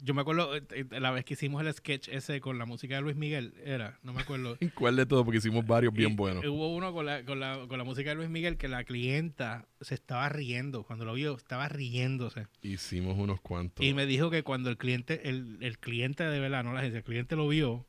yo 0.01 0.13
me 0.13 0.21
acuerdo 0.21 0.55
eh, 0.55 0.63
eh, 0.71 0.85
la 0.99 1.11
vez 1.11 1.25
que 1.25 1.33
hicimos 1.33 1.61
el 1.65 1.73
sketch 1.73 2.07
ese 2.09 2.39
con 2.41 2.57
la 2.57 2.65
música 2.65 2.95
de 2.95 3.01
Luis 3.01 3.15
Miguel, 3.15 3.53
era, 3.63 3.99
no 4.03 4.13
me 4.13 4.21
acuerdo. 4.21 4.57
¿Cuál 4.75 4.95
de 4.95 5.05
todo? 5.05 5.25
Porque 5.25 5.39
hicimos 5.39 5.65
varios 5.65 5.93
bien 5.93 6.11
Y, 6.11 6.15
buenos. 6.15 6.45
Hubo 6.45 6.73
uno 6.73 6.93
con 6.93 7.05
la, 7.05 7.23
con, 7.25 7.39
la, 7.39 7.65
con 7.67 7.77
la 7.77 7.83
música 7.83 8.09
de 8.11 8.15
Luis 8.15 8.29
Miguel 8.29 8.57
que 8.57 8.67
la 8.67 8.83
clienta 8.83 9.67
se 9.81 9.95
estaba 9.95 10.29
riendo. 10.29 10.83
Cuando 10.83 11.05
lo 11.05 11.13
vio, 11.13 11.35
estaba 11.35 11.67
riéndose. 11.69 12.47
Hicimos 12.61 13.17
unos 13.17 13.41
cuantos. 13.41 13.85
Y 13.85 13.93
me 13.93 14.05
dijo 14.05 14.29
que 14.29 14.43
cuando 14.43 14.69
el 14.69 14.77
cliente, 14.77 15.29
el, 15.29 15.57
el 15.61 15.77
cliente 15.79 16.23
de 16.23 16.39
verdad, 16.39 16.63
no 16.63 16.73
la 16.73 16.79
agencia, 16.79 16.99
el 16.99 17.03
cliente 17.03 17.35
lo 17.35 17.47
vio, 17.47 17.85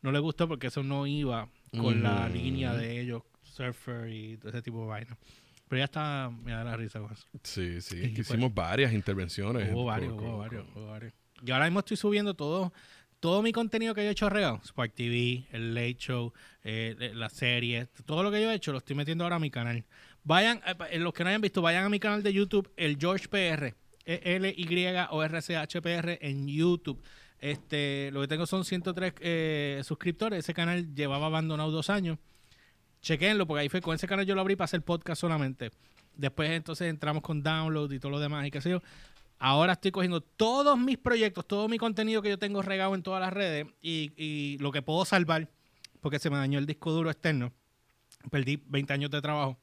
no 0.00 0.12
le 0.12 0.18
gustó 0.18 0.48
porque 0.48 0.68
eso 0.68 0.82
no 0.82 1.06
iba 1.06 1.48
con 1.78 2.02
la 2.02 2.26
Ujú. 2.26 2.34
línea 2.34 2.74
de 2.74 3.00
ellos, 3.00 3.22
surfer 3.42 4.10
y 4.12 4.36
todo 4.38 4.48
ese 4.50 4.62
tipo 4.62 4.80
de 4.82 4.86
vaina. 4.88 5.18
Pero 5.68 5.78
ya 5.78 5.84
está, 5.84 6.30
me 6.44 6.52
da 6.52 6.64
la 6.64 6.76
risa 6.76 7.00
con 7.00 7.12
eso. 7.12 7.26
Sí, 7.42 7.80
sí. 7.80 8.12
Que 8.12 8.22
fue- 8.24 8.36
hicimos 8.36 8.52
varias 8.54 8.92
intervenciones. 8.92 9.70
Hubo 9.72 9.84
varios, 9.86 10.12
hubo 10.12 10.38
varios, 10.38 10.66
hubo 10.74 10.86
varios. 10.88 11.14
Y 11.44 11.50
ahora 11.50 11.64
mismo 11.66 11.80
estoy 11.80 11.96
subiendo 11.96 12.34
todo, 12.34 12.72
todo 13.20 13.42
mi 13.42 13.52
contenido 13.52 13.94
que 13.94 14.02
yo 14.02 14.08
he 14.08 14.12
hecho 14.12 14.28
regado. 14.28 14.60
Spark 14.64 14.94
TV, 14.94 15.46
el 15.52 15.74
Late 15.74 15.96
Show, 15.98 16.32
eh, 16.64 16.96
eh, 16.98 17.12
las 17.14 17.32
series, 17.32 17.88
todo 18.04 18.22
lo 18.22 18.30
que 18.30 18.40
yo 18.40 18.50
he 18.50 18.54
hecho 18.54 18.72
lo 18.72 18.78
estoy 18.78 18.96
metiendo 18.96 19.24
ahora 19.24 19.36
a 19.36 19.40
mi 19.40 19.50
canal. 19.50 19.84
Vayan, 20.24 20.60
eh, 20.66 20.74
eh, 20.90 20.98
los 20.98 21.12
que 21.12 21.24
no 21.24 21.30
hayan 21.30 21.40
visto, 21.40 21.62
vayan 21.62 21.84
a 21.84 21.88
mi 21.88 21.98
canal 21.98 22.22
de 22.22 22.32
YouTube, 22.32 22.70
el 22.76 22.96
George 22.98 23.28
PR, 23.28 23.74
E 24.04 24.36
L-Y-O-R-C-H-P-R 24.36 26.18
en 26.22 26.46
YouTube. 26.46 27.02
Este, 27.40 28.10
lo 28.12 28.20
que 28.20 28.28
tengo 28.28 28.46
son 28.46 28.64
103 28.64 29.14
eh, 29.20 29.80
suscriptores. 29.84 30.38
Ese 30.38 30.54
canal 30.54 30.94
llevaba 30.94 31.26
abandonado 31.26 31.72
dos 31.72 31.90
años. 31.90 32.18
Chequenlo, 33.00 33.46
porque 33.48 33.62
ahí 33.62 33.68
fue 33.68 33.80
con 33.80 33.96
ese 33.96 34.06
canal 34.06 34.24
yo 34.24 34.36
lo 34.36 34.42
abrí 34.42 34.54
para 34.54 34.66
hacer 34.66 34.82
podcast 34.82 35.20
solamente. 35.20 35.72
Después 36.14 36.50
entonces 36.50 36.88
entramos 36.88 37.22
con 37.22 37.42
download 37.42 37.90
y 37.90 37.98
todo 37.98 38.12
lo 38.12 38.20
demás 38.20 38.46
y 38.46 38.52
qué 38.52 38.60
sé 38.60 38.70
yo. 38.70 38.80
Ahora 39.44 39.72
estoy 39.72 39.90
cogiendo 39.90 40.20
todos 40.20 40.78
mis 40.78 40.96
proyectos, 40.98 41.44
todo 41.48 41.68
mi 41.68 41.76
contenido 41.76 42.22
que 42.22 42.28
yo 42.28 42.38
tengo 42.38 42.62
regado 42.62 42.94
en 42.94 43.02
todas 43.02 43.20
las 43.20 43.32
redes 43.32 43.66
y, 43.82 44.12
y 44.16 44.56
lo 44.58 44.70
que 44.70 44.82
puedo 44.82 45.04
salvar, 45.04 45.50
porque 46.00 46.20
se 46.20 46.30
me 46.30 46.36
dañó 46.36 46.60
el 46.60 46.66
disco 46.66 46.92
duro 46.92 47.10
externo. 47.10 47.52
Perdí 48.30 48.62
20 48.68 48.92
años 48.92 49.10
de 49.10 49.20
trabajo. 49.20 49.58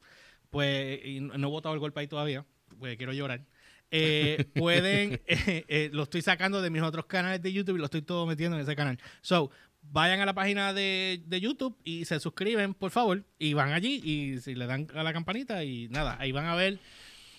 Pues 0.49 0.99
y 1.05 1.21
no 1.21 1.37
no 1.37 1.47
he 1.47 1.49
votado 1.49 1.73
el 1.75 1.79
golpe 1.79 2.01
ahí 2.01 2.09
todavía, 2.09 2.45
pues 2.77 2.97
quiero 2.97 3.13
llorar. 3.13 3.45
Eh, 3.89 4.47
pueden, 4.53 5.21
eh, 5.25 5.63
eh, 5.69 5.89
lo 5.93 6.03
estoy 6.03 6.23
sacando 6.23 6.61
de 6.61 6.69
mis 6.69 6.81
otros 6.81 7.05
canales 7.05 7.41
de 7.41 7.53
YouTube 7.53 7.77
y 7.77 7.79
lo 7.79 7.85
estoy 7.85 8.01
todo 8.01 8.25
metiendo 8.25 8.57
en 8.57 8.63
ese 8.63 8.75
canal. 8.75 8.99
So, 9.21 9.49
vayan 9.81 10.19
a 10.19 10.25
la 10.25 10.33
página 10.33 10.73
de, 10.73 11.23
de 11.25 11.39
YouTube 11.39 11.77
y 11.85 12.03
se 12.03 12.19
suscriben, 12.19 12.73
por 12.73 12.91
favor, 12.91 13.23
y 13.37 13.53
van 13.53 13.71
allí 13.71 14.01
y 14.03 14.41
si 14.41 14.55
le 14.55 14.65
dan 14.65 14.87
a 14.93 15.03
la 15.03 15.13
campanita 15.13 15.63
y 15.63 15.87
nada, 15.87 16.17
ahí 16.19 16.33
van 16.33 16.47
a 16.47 16.55
ver 16.55 16.81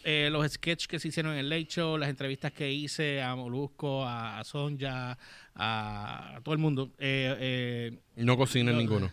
eh, 0.04 0.28
los 0.30 0.50
sketches 0.50 0.88
que 0.88 0.98
se 0.98 1.08
hicieron 1.08 1.32
en 1.32 1.38
el 1.40 1.48
Late 1.48 1.66
Show, 1.66 1.96
las 1.98 2.08
entrevistas 2.08 2.52
que 2.52 2.70
hice 2.72 3.20
a 3.22 3.34
Molusco, 3.36 4.04
a, 4.06 4.42
Sonja, 4.44 5.18
a, 5.54 6.36
a 6.36 6.40
todo 6.42 6.52
el 6.54 6.58
mundo. 6.60 6.90
Eh, 6.98 7.36
eh, 7.38 7.98
No 8.16 8.36
cocinen 8.36 8.74
No. 8.74 8.80
ninguno. 8.80 9.12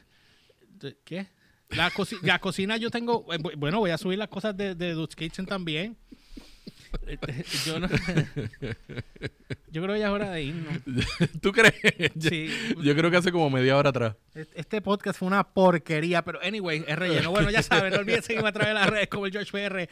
¿Qué? 1.04 1.28
La, 1.69 1.91
coci- 1.91 2.19
la 2.21 2.39
cocina 2.39 2.78
yo 2.78 2.89
tengo, 2.89 3.26
eh, 3.34 3.38
bu- 3.39 3.56
bueno, 3.58 3.80
voy 3.80 3.91
a 3.91 3.97
subir 3.97 4.17
las 4.17 4.30
cosas 4.30 4.56
de, 4.56 4.73
de 4.76 4.91
Dutch 4.93 5.15
Kitchen 5.15 5.45
también. 5.45 5.97
Yo, 7.65 7.80
no- 7.80 7.88
yo 9.71 9.82
creo 9.84 9.93
que 9.93 10.00
ya 10.00 10.08
es 10.08 10.12
hora 10.12 10.32
de 10.32 10.43
irnos. 10.43 10.78
¿Tú 11.41 11.52
crees? 11.52 11.76
Sí. 12.19 12.50
Yo 12.84 12.95
creo 12.95 13.12
que 13.12 13.17
hace 13.17 13.32
como 13.32 13.50
media 13.50 13.76
hora 13.78 13.89
atrás. 13.89 14.15
Este 14.54 14.82
podcast 14.82 15.17
fue 15.19 15.28
una 15.28 15.43
porquería, 15.43 16.23
pero 16.23 16.39
anyway, 16.41 16.84
es 16.88 16.95
relleno. 16.97 17.32
Bueno, 17.32 17.50
ya 17.50 17.63
saben, 17.63 17.91
no 17.93 18.00
olviden 18.00 18.21
seguirme 18.23 18.50
a 18.50 18.52
través 18.52 18.69
de 18.69 18.80
las 18.80 18.89
redes 18.89 19.08
como 19.08 19.26
el 19.26 19.32
George 19.32 19.52
PR, 19.52 19.89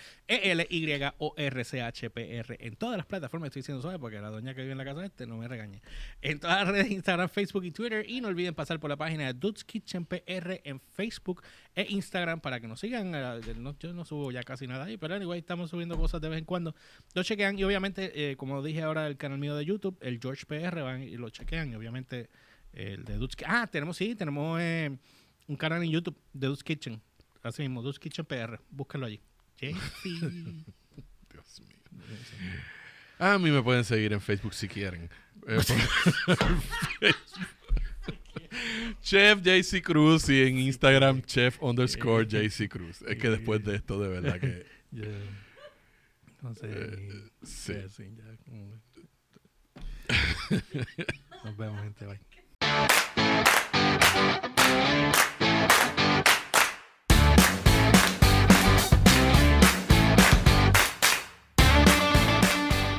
E-L-Y-O-R-C-H-P-R. 1.36 2.58
En 2.60 2.76
todas 2.76 2.98
las 2.98 3.06
plataformas 3.06 3.48
estoy 3.48 3.62
diciendo 3.62 3.82
suave 3.82 3.98
porque 4.00 4.20
la 4.22 4.30
doña 4.30 4.54
que 4.54 4.62
vive 4.62 4.74
en 4.74 4.78
la 4.78 4.86
casa 4.86 5.06
este 5.06 5.26
no 5.26 5.38
me 5.38 5.48
regañe. 5.48 5.82
En 6.22 6.40
todas 6.40 6.58
las 6.64 6.68
redes, 6.68 6.92
Instagram, 6.92 7.30
Facebook 7.30 7.64
y 7.66 7.72
Twitter. 7.72 8.06
Y 8.08 8.22
no 8.22 8.28
olviden 8.28 8.54
pasar 8.54 8.80
por 8.80 8.90
la 8.90 8.98
página 8.98 9.26
de 9.28 9.34
Dudes 9.34 9.64
Kitchen 9.64 10.06
PR 10.06 10.62
en 10.64 10.80
Facebook 10.80 11.42
e 11.76 11.86
Instagram 11.90 12.40
para 12.40 12.60
que 12.60 12.68
nos 12.68 12.80
sigan. 12.80 13.14
Eh, 13.14 13.54
no- 13.58 13.78
yo 13.78 13.94
no 13.94 14.06
subo 14.06 14.32
ya 14.32 14.44
casi 14.44 14.66
nada 14.68 14.86
ahí, 14.86 14.98
pero 14.98 15.16
anyway, 15.16 15.40
estamos 15.40 15.70
subiendo 15.70 15.98
cosas 15.98 16.22
de 16.22 16.30
vez 16.30 16.40
en 16.40 16.46
cuando. 16.46 16.74
Lo 17.14 17.24
chequean 17.24 17.60
y 17.60 17.64
obviamente, 17.64 18.32
eh, 18.32 18.36
como 18.38 18.64
dije 18.64 18.82
ahora, 18.82 19.08
el 19.08 19.18
canal 19.18 19.38
mío 19.40 19.56
de 19.56 19.66
YouTube, 19.66 19.98
el 20.02 20.20
George 20.22 20.46
PR, 20.46 20.82
van 20.82 21.04
y 21.04 21.18
lo 21.18 21.30
chequean 21.30 21.72
y 21.72 21.76
obviamente 21.76 22.30
el 22.74 23.04
de 23.06 23.18
Ki- 23.28 23.44
Ah, 23.48 23.68
tenemos, 23.68 23.98
sí, 23.98 24.16
tenemos 24.16 24.60
eh, 24.62 24.98
un 25.48 25.56
canal 25.58 25.84
en 25.84 25.92
YouTube 25.92 26.18
de 26.34 26.48
Dudes 26.48 26.64
Kitchen. 26.64 27.02
Así 27.44 27.62
mismo, 27.62 27.82
Dudes 27.82 28.00
Kitchen 28.00 28.26
PR. 28.26 28.60
Búscalo 28.72 29.06
allí. 29.06 29.22
Sí, 29.60 29.72
sí. 30.04 30.20
Dios 31.32 31.62
mío. 31.62 31.76
A 33.20 33.38
mí 33.38 33.50
me 33.52 33.62
pueden 33.62 33.84
seguir 33.86 34.12
en 34.14 34.20
Facebook 34.22 34.54
si 34.54 34.68
quieren. 34.68 35.10
Eh, 35.48 35.60
por- 36.28 37.16
Chef 39.02 39.42
JC 39.42 39.82
Cruz 39.82 40.30
y 40.30 40.44
en 40.44 40.60
Instagram 40.60 41.22
chef 41.24 41.62
underscore 41.62 42.26
JC 42.26 42.70
Cruz. 42.70 43.02
Es 43.04 43.18
que 43.18 43.30
después 43.30 43.64
de 43.64 43.76
esto, 43.76 44.00
de 44.00 44.08
verdad 44.10 44.40
que. 44.40 44.66
No 46.42 46.54
sé. 46.54 46.68
Eh, 46.70 47.30
sí. 47.42 47.74
Nos 51.44 51.58
vemos, 51.58 51.82
gente. 51.82 52.06
Bye. 52.06 52.20